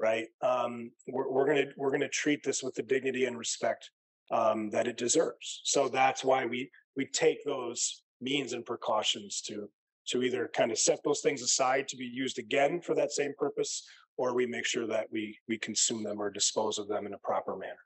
[0.00, 0.26] right?
[0.42, 3.90] Um, we're we're gonna we're gonna treat this with the dignity and respect
[4.30, 5.62] um, that it deserves.
[5.64, 9.68] So that's why we we take those means and precautions to
[10.08, 13.32] to either kind of set those things aside to be used again for that same
[13.38, 13.82] purpose,
[14.18, 17.18] or we make sure that we we consume them or dispose of them in a
[17.18, 17.84] proper manner.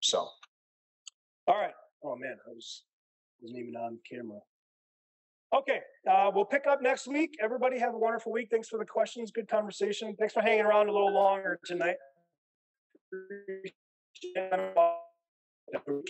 [0.00, 0.28] So,
[1.48, 1.74] all right.
[2.04, 2.84] Oh man, I was
[3.40, 4.40] wasn't even on camera.
[5.54, 5.80] Okay,
[6.10, 7.36] uh, we'll pick up next week.
[7.42, 8.48] Everybody have a wonderful week.
[8.50, 9.30] Thanks for the questions.
[9.30, 10.16] Good conversation.
[10.18, 11.96] Thanks for hanging around a little longer tonight.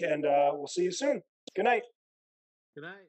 [0.00, 1.22] And uh, we'll see you soon.
[1.56, 1.82] Good night.
[2.76, 3.08] Good night.